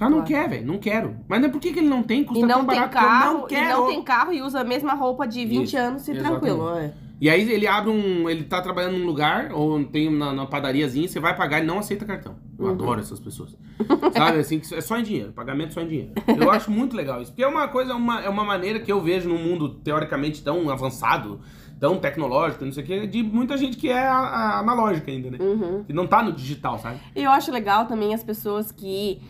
[0.00, 0.24] Ah, não claro.
[0.26, 1.16] quer, velho, não quero.
[1.28, 3.46] Mas não é por que, ele não tem, custa e não tão tem carro, não
[3.46, 3.64] quero.
[3.64, 6.40] E não tem carro e usa a mesma roupa de 20 Isso, anos e exatamente.
[6.40, 6.76] tranquilo.
[6.76, 6.94] É.
[7.20, 8.28] E aí ele abre um.
[8.28, 11.78] Ele tá trabalhando num lugar, ou tem na, na padariazinha, você vai pagar e não
[11.78, 12.36] aceita cartão.
[12.58, 12.70] Eu uhum.
[12.72, 13.56] adoro essas pessoas.
[14.12, 16.12] Sabe, assim, é só em dinheiro, pagamento só em dinheiro.
[16.26, 17.30] Eu acho muito legal isso.
[17.30, 20.68] Porque é uma coisa, uma, é uma maneira que eu vejo num mundo teoricamente tão
[20.70, 21.40] avançado
[21.84, 25.36] tão tecnológico, não sei o que, de muita gente que é analógica ainda, né?
[25.38, 25.84] Uhum.
[25.84, 26.98] Que não tá no digital, sabe?
[27.14, 29.20] Eu acho legal também as pessoas que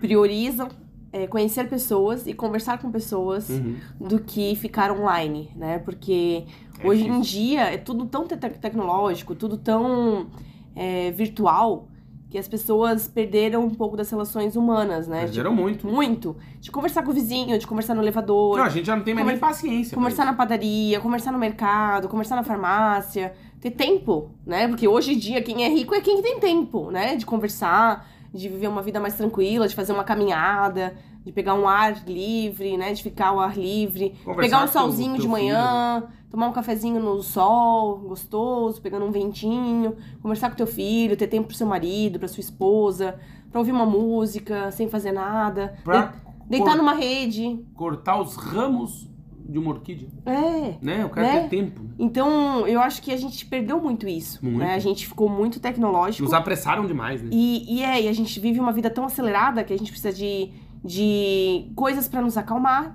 [0.00, 0.68] priorizam
[1.12, 3.76] é, conhecer pessoas e conversar com pessoas Uhum.
[4.00, 5.78] do que ficar online, né?
[5.78, 6.44] Porque
[6.80, 10.26] É hoje em dia é tudo tão te- tecnológico, tudo tão
[10.74, 11.86] é, virtual,
[12.30, 15.22] que as pessoas perderam um pouco das relações humanas, né?
[15.22, 15.84] Perderam muito.
[15.86, 16.36] Muito.
[16.60, 19.12] De conversar com o vizinho, de conversar no elevador, Não, a gente já não tem
[19.12, 19.96] mais nem paciência.
[19.96, 24.68] conversar na padaria, conversar no mercado, conversar na farmácia, ter tempo, né?
[24.68, 27.16] Porque hoje em dia quem é rico é quem tem tempo, né?
[27.16, 31.66] De conversar, de viver uma vida mais tranquila, de fazer uma caminhada, de pegar um
[31.66, 32.92] ar livre, né?
[32.92, 37.22] De ficar ao ar livre, Conversar pegar um solzinho de manhã, tomar um cafezinho no
[37.22, 42.28] sol, gostoso, pegando um ventinho, conversar com teu filho, ter tempo pro seu marido, pra
[42.28, 43.18] sua esposa,
[43.50, 46.12] pra ouvir uma música sem fazer nada, Pra de-
[46.48, 47.64] deitar numa rede.
[47.74, 49.10] cortar os ramos
[49.48, 50.76] de uma orquídea, É.
[50.80, 51.02] né?
[51.02, 51.40] Eu quero Né?
[51.40, 51.80] ter tempo.
[51.98, 54.38] Então, eu acho que a gente perdeu muito isso.
[54.44, 54.58] Muito.
[54.58, 54.74] Né?
[54.74, 56.22] A gente ficou muito tecnológico.
[56.22, 57.30] Nos apressaram demais, né?
[57.32, 60.12] E, e é, e a gente vive uma vida tão acelerada que a gente precisa
[60.16, 60.52] de,
[60.84, 62.94] de coisas pra nos acalmar,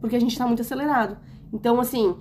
[0.00, 1.18] porque a gente tá muito acelerado.
[1.52, 2.16] Então, assim,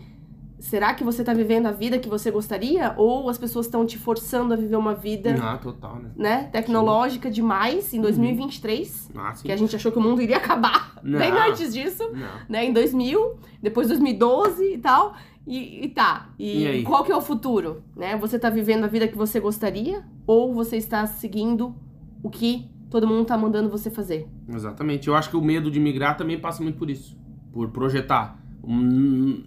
[0.59, 2.93] será que você tá vivendo a vida que você gostaria?
[2.97, 6.11] Ou as pessoas estão te forçando a viver uma vida, Ah, total, né?
[6.15, 9.11] né, tecnológica demais em 2023?
[9.15, 9.45] Ah, sim.
[9.47, 11.17] Que a gente achou que o mundo iria acabar Não.
[11.19, 12.27] bem antes disso Não.
[12.49, 15.13] né, em 2000, depois 2012 e tal.
[15.47, 16.29] E, e tá.
[16.37, 17.81] E, E qual que é o futuro?
[17.95, 18.15] Né?
[18.17, 21.73] Você tá vivendo a vida que você gostaria ou você está seguindo
[22.21, 24.27] o que todo mundo tá mandando você fazer?
[24.47, 25.07] Exatamente.
[25.07, 27.17] Eu acho que o medo de migrar também passa muito por isso.
[27.51, 29.43] Por projetar um-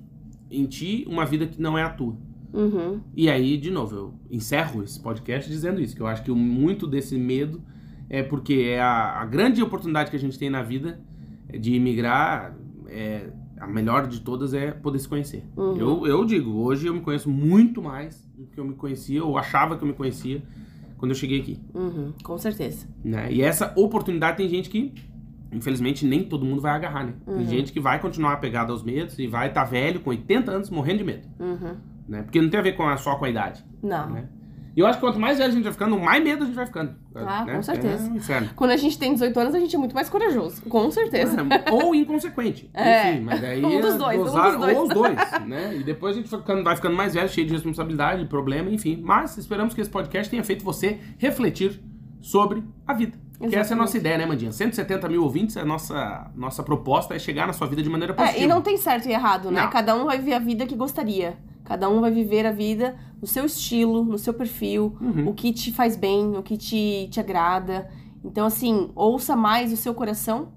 [0.52, 2.16] em ti uma vida que não é a tua.
[2.52, 3.00] Uhum.
[3.16, 6.86] E aí, de novo, eu encerro esse podcast dizendo isso, que eu acho que muito
[6.86, 7.62] desse medo
[8.10, 11.00] é porque é a, a grande oportunidade que a gente tem na vida
[11.58, 12.54] de imigrar,
[12.88, 15.44] é, a melhor de todas é poder se conhecer.
[15.56, 15.76] Uhum.
[15.76, 19.38] Eu, eu digo, hoje eu me conheço muito mais do que eu me conhecia, ou
[19.38, 20.42] achava que eu me conhecia
[20.98, 21.58] quando eu cheguei aqui.
[21.74, 22.86] Uhum, com certeza.
[23.02, 23.32] né?
[23.32, 24.92] E essa oportunidade tem gente que,
[25.52, 27.14] infelizmente, nem todo mundo vai agarrar, né?
[27.24, 27.46] Tem Uhum.
[27.46, 30.98] gente que vai continuar apegada aos medos e vai estar velho, com 80 anos, morrendo
[30.98, 31.76] de medo, Uhum.
[32.08, 32.22] né?
[32.22, 34.10] Porque não tem a ver com a, só com a idade, Não.
[34.10, 34.28] né?
[34.74, 36.54] E eu acho que quanto mais velho a gente vai ficando, mais medo a gente
[36.54, 36.94] vai ficando.
[37.14, 37.56] Ah, né?
[37.56, 38.10] com certeza.
[38.32, 38.48] É.
[38.56, 40.62] Quando a gente tem 18 anos, a gente é muito mais corajoso.
[40.62, 41.36] Com certeza.
[41.66, 42.70] É, ou inconsequente.
[42.72, 43.12] É.
[43.12, 44.76] Enfim, mas aí Um dos dois, um dos dois.
[44.78, 45.14] Ou os dois,
[45.46, 45.76] né?
[45.76, 48.98] E depois a gente vai ficando, vai ficando mais velho, cheio de responsabilidade, problema, enfim.
[49.04, 51.78] Mas esperamos que esse podcast tenha feito você refletir
[52.22, 53.18] sobre a vida.
[53.48, 53.80] Que essa é a Exatamente.
[53.86, 54.52] nossa ideia, né, Mandinha?
[54.52, 58.40] 170 mil ouvintes, a nossa, nossa proposta é chegar na sua vida de maneira positiva.
[58.40, 59.62] É, e não tem certo e errado, né?
[59.62, 59.70] Não.
[59.70, 61.36] Cada um vai viver a vida que gostaria.
[61.64, 65.28] Cada um vai viver a vida no seu estilo, no seu perfil, Uhum.
[65.28, 67.88] o que te faz bem, o que te, te agrada.
[68.24, 70.52] Então, assim, ouça mais o seu coração,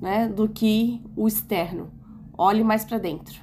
[0.00, 1.90] né, do que o externo.
[2.36, 3.40] Olhe mais pra dentro.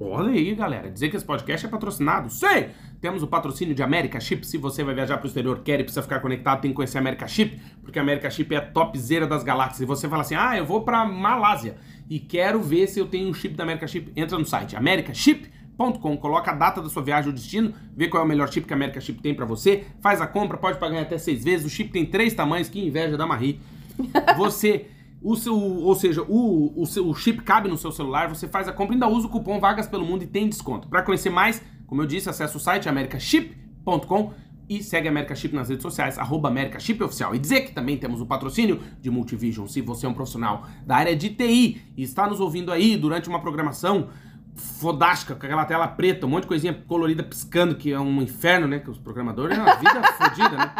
[0.00, 0.90] Olha aí, galera.
[0.90, 2.30] Dizer que esse podcast é patrocinado?
[2.30, 2.70] Sei!
[3.04, 4.46] Temos o patrocínio de América Chip.
[4.46, 7.02] Se você vai viajar pro exterior, quer e precisa ficar conectado, tem que conhecer a
[7.02, 9.82] América Chip, porque a América Chip é a topzera das galáxias.
[9.82, 11.76] E você fala assim: ah, eu vou pra Malásia
[12.08, 14.10] e quero ver se eu tenho um chip da América Chip.
[14.16, 18.24] Entra no site americaship.com, coloca a data da sua viagem, o destino, vê qual é
[18.24, 20.96] o melhor chip que a América Chip tem pra você, faz a compra, pode pagar
[20.96, 21.66] em até seis vezes.
[21.66, 23.60] O chip tem três tamanhos, que inveja da Marie.
[24.38, 24.86] Você.
[25.22, 28.72] O seu, ou seja, o, o seu chip cabe no seu celular, você faz a
[28.74, 30.86] compra, ainda usa o cupom Vagas pelo Mundo e tem desconto.
[30.86, 34.32] Para conhecer mais, como eu disse, acesse o site americaship.com
[34.68, 37.34] e segue a America Chip nas redes sociais, arroba America Chip Oficial.
[37.34, 39.66] E dizer que também temos o patrocínio de Multivision.
[39.66, 43.28] Se você é um profissional da área de TI e está nos ouvindo aí durante
[43.28, 44.08] uma programação
[44.54, 48.66] fodástica, com aquela tela preta, um monte de coisinha colorida piscando, que é um inferno,
[48.66, 48.78] né?
[48.78, 50.72] Que os programadores é uma vida fodida, né?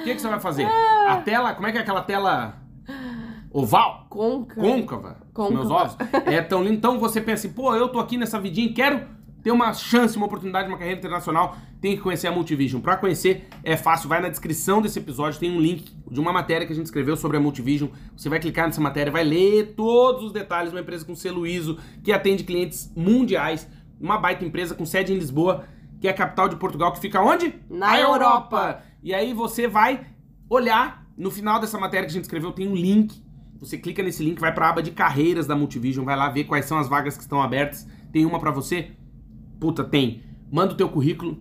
[0.00, 0.64] O que, que você vai fazer?
[0.64, 2.56] A tela, como é que é aquela tela
[3.50, 4.06] oval?
[4.08, 5.50] Côncava, Côncava.
[5.50, 5.96] meus ovos,
[6.26, 6.74] é tão lindo.
[6.74, 9.06] Então você pensa assim, pô, eu tô aqui nessa vidinha e quero
[9.42, 12.80] ter uma chance, uma oportunidade, uma carreira internacional, tem que conhecer a Multivision.
[12.80, 16.66] Pra conhecer é fácil, vai na descrição desse episódio, tem um link de uma matéria
[16.66, 17.88] que a gente escreveu sobre a Multivision.
[18.16, 21.78] Você vai clicar nessa matéria, vai ler todos os detalhes, uma empresa com selo ISO,
[22.02, 23.68] que atende clientes mundiais,
[24.00, 25.64] uma baita empresa com sede em Lisboa,
[26.00, 27.54] que é a capital de Portugal, que fica onde?
[27.68, 28.82] Na Europa.
[29.02, 30.06] E aí você vai
[30.48, 33.22] olhar, no final dessa matéria que a gente escreveu tem um link.
[33.60, 36.44] Você clica nesse link, vai para a aba de carreiras da Multivision, vai lá ver
[36.44, 37.86] quais são as vagas que estão abertas.
[38.12, 38.92] Tem uma para você?
[39.60, 40.22] Puta, tem.
[40.50, 41.38] Manda o teu currículo.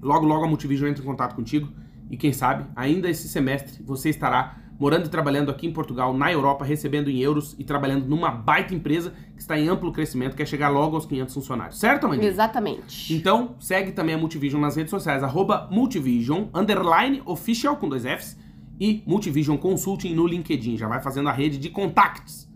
[0.00, 1.68] Logo, logo a Multivision entra em contato contigo.
[2.10, 6.32] E quem sabe, ainda esse semestre, você estará morando e trabalhando aqui em Portugal, na
[6.32, 10.46] Europa, recebendo em euros e trabalhando numa baita empresa que está em amplo crescimento, quer
[10.46, 11.78] chegar logo aos 500 funcionários.
[11.80, 12.28] Certo, Amandinha?
[12.28, 13.12] Exatamente.
[13.12, 18.38] Então, segue também a Multivision nas redes sociais, arroba Multivision, underline official com dois Fs,
[18.80, 20.76] e Multivision Consulting no LinkedIn.
[20.76, 22.48] Já vai fazendo a rede de contactos.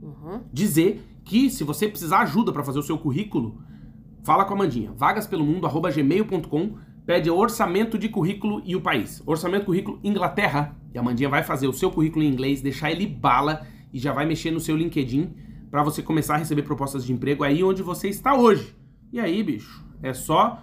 [0.00, 0.42] Uhum.
[0.52, 3.60] Dizer que se você precisar ajuda para fazer o seu currículo,
[4.24, 4.92] fala com a Mandinha.
[4.96, 6.76] vagaspelomundo@gmail.com.
[7.06, 9.22] Pede orçamento de currículo e o país.
[9.26, 10.74] Orçamento currículo Inglaterra.
[10.92, 14.12] E a Mandinha vai fazer o seu currículo em inglês, deixar ele bala e já
[14.12, 15.34] vai mexer no seu LinkedIn
[15.70, 18.74] para você começar a receber propostas de emprego aí onde você está hoje.
[19.12, 20.62] E aí, bicho, é só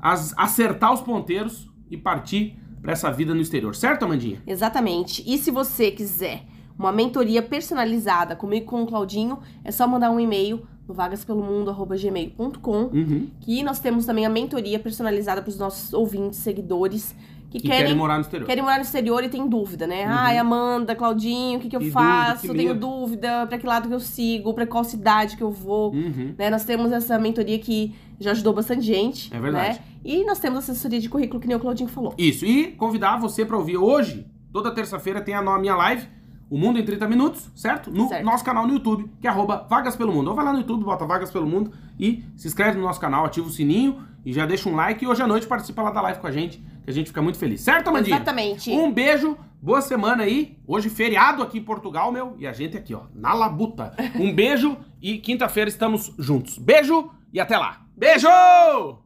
[0.00, 4.42] acertar os ponteiros e partir para essa vida no exterior, certo, Amandinha?
[4.46, 5.24] Exatamente.
[5.26, 6.44] E se você quiser
[6.78, 13.28] uma mentoria personalizada comigo com o Claudinho, é só mandar um e-mail no vagaspelomundo.gmail.com uhum.
[13.40, 17.14] que nós temos também a mentoria personalizada para os nossos ouvintes, seguidores
[17.50, 18.46] que, que querem, querem, morar no exterior.
[18.46, 20.04] Querem morar no exterior e tem dúvida, né?
[20.06, 20.12] Uhum.
[20.12, 22.48] Ai, Amanda, Claudinho, o que, que eu faço?
[22.48, 25.52] Dúvida, que Tenho dúvida, para que lado que eu sigo, para qual cidade que eu
[25.52, 25.92] vou.
[25.92, 26.34] Uhum.
[26.36, 26.50] Né?
[26.50, 29.32] Nós temos essa mentoria que já ajudou bastante gente.
[29.32, 29.78] É verdade.
[29.78, 29.84] Né?
[30.04, 32.12] E nós temos assessoria de currículo, que nem o Claudinho falou.
[32.18, 36.08] Isso, e convidar você para ouvir hoje, toda terça-feira tem a minha live
[36.50, 37.90] o Mundo em 30 Minutos, certo?
[37.90, 38.24] No certo.
[38.24, 40.28] nosso canal no YouTube, que é arroba Vagas Pelo Mundo.
[40.28, 43.24] Ou vai lá no YouTube, bota Vagas Pelo Mundo e se inscreve no nosso canal,
[43.24, 45.04] ativa o sininho e já deixa um like.
[45.04, 47.22] E hoje à noite participa lá da live com a gente, que a gente fica
[47.22, 47.60] muito feliz.
[47.60, 48.16] Certo, Amandinha?
[48.16, 48.70] Exatamente.
[48.70, 50.58] Um beijo, boa semana aí.
[50.66, 52.34] Hoje feriado aqui em Portugal, meu.
[52.38, 53.94] E a gente aqui, ó, na labuta.
[54.14, 56.58] Um beijo e quinta-feira estamos juntos.
[56.58, 57.82] Beijo e até lá.
[57.96, 59.03] Beijo!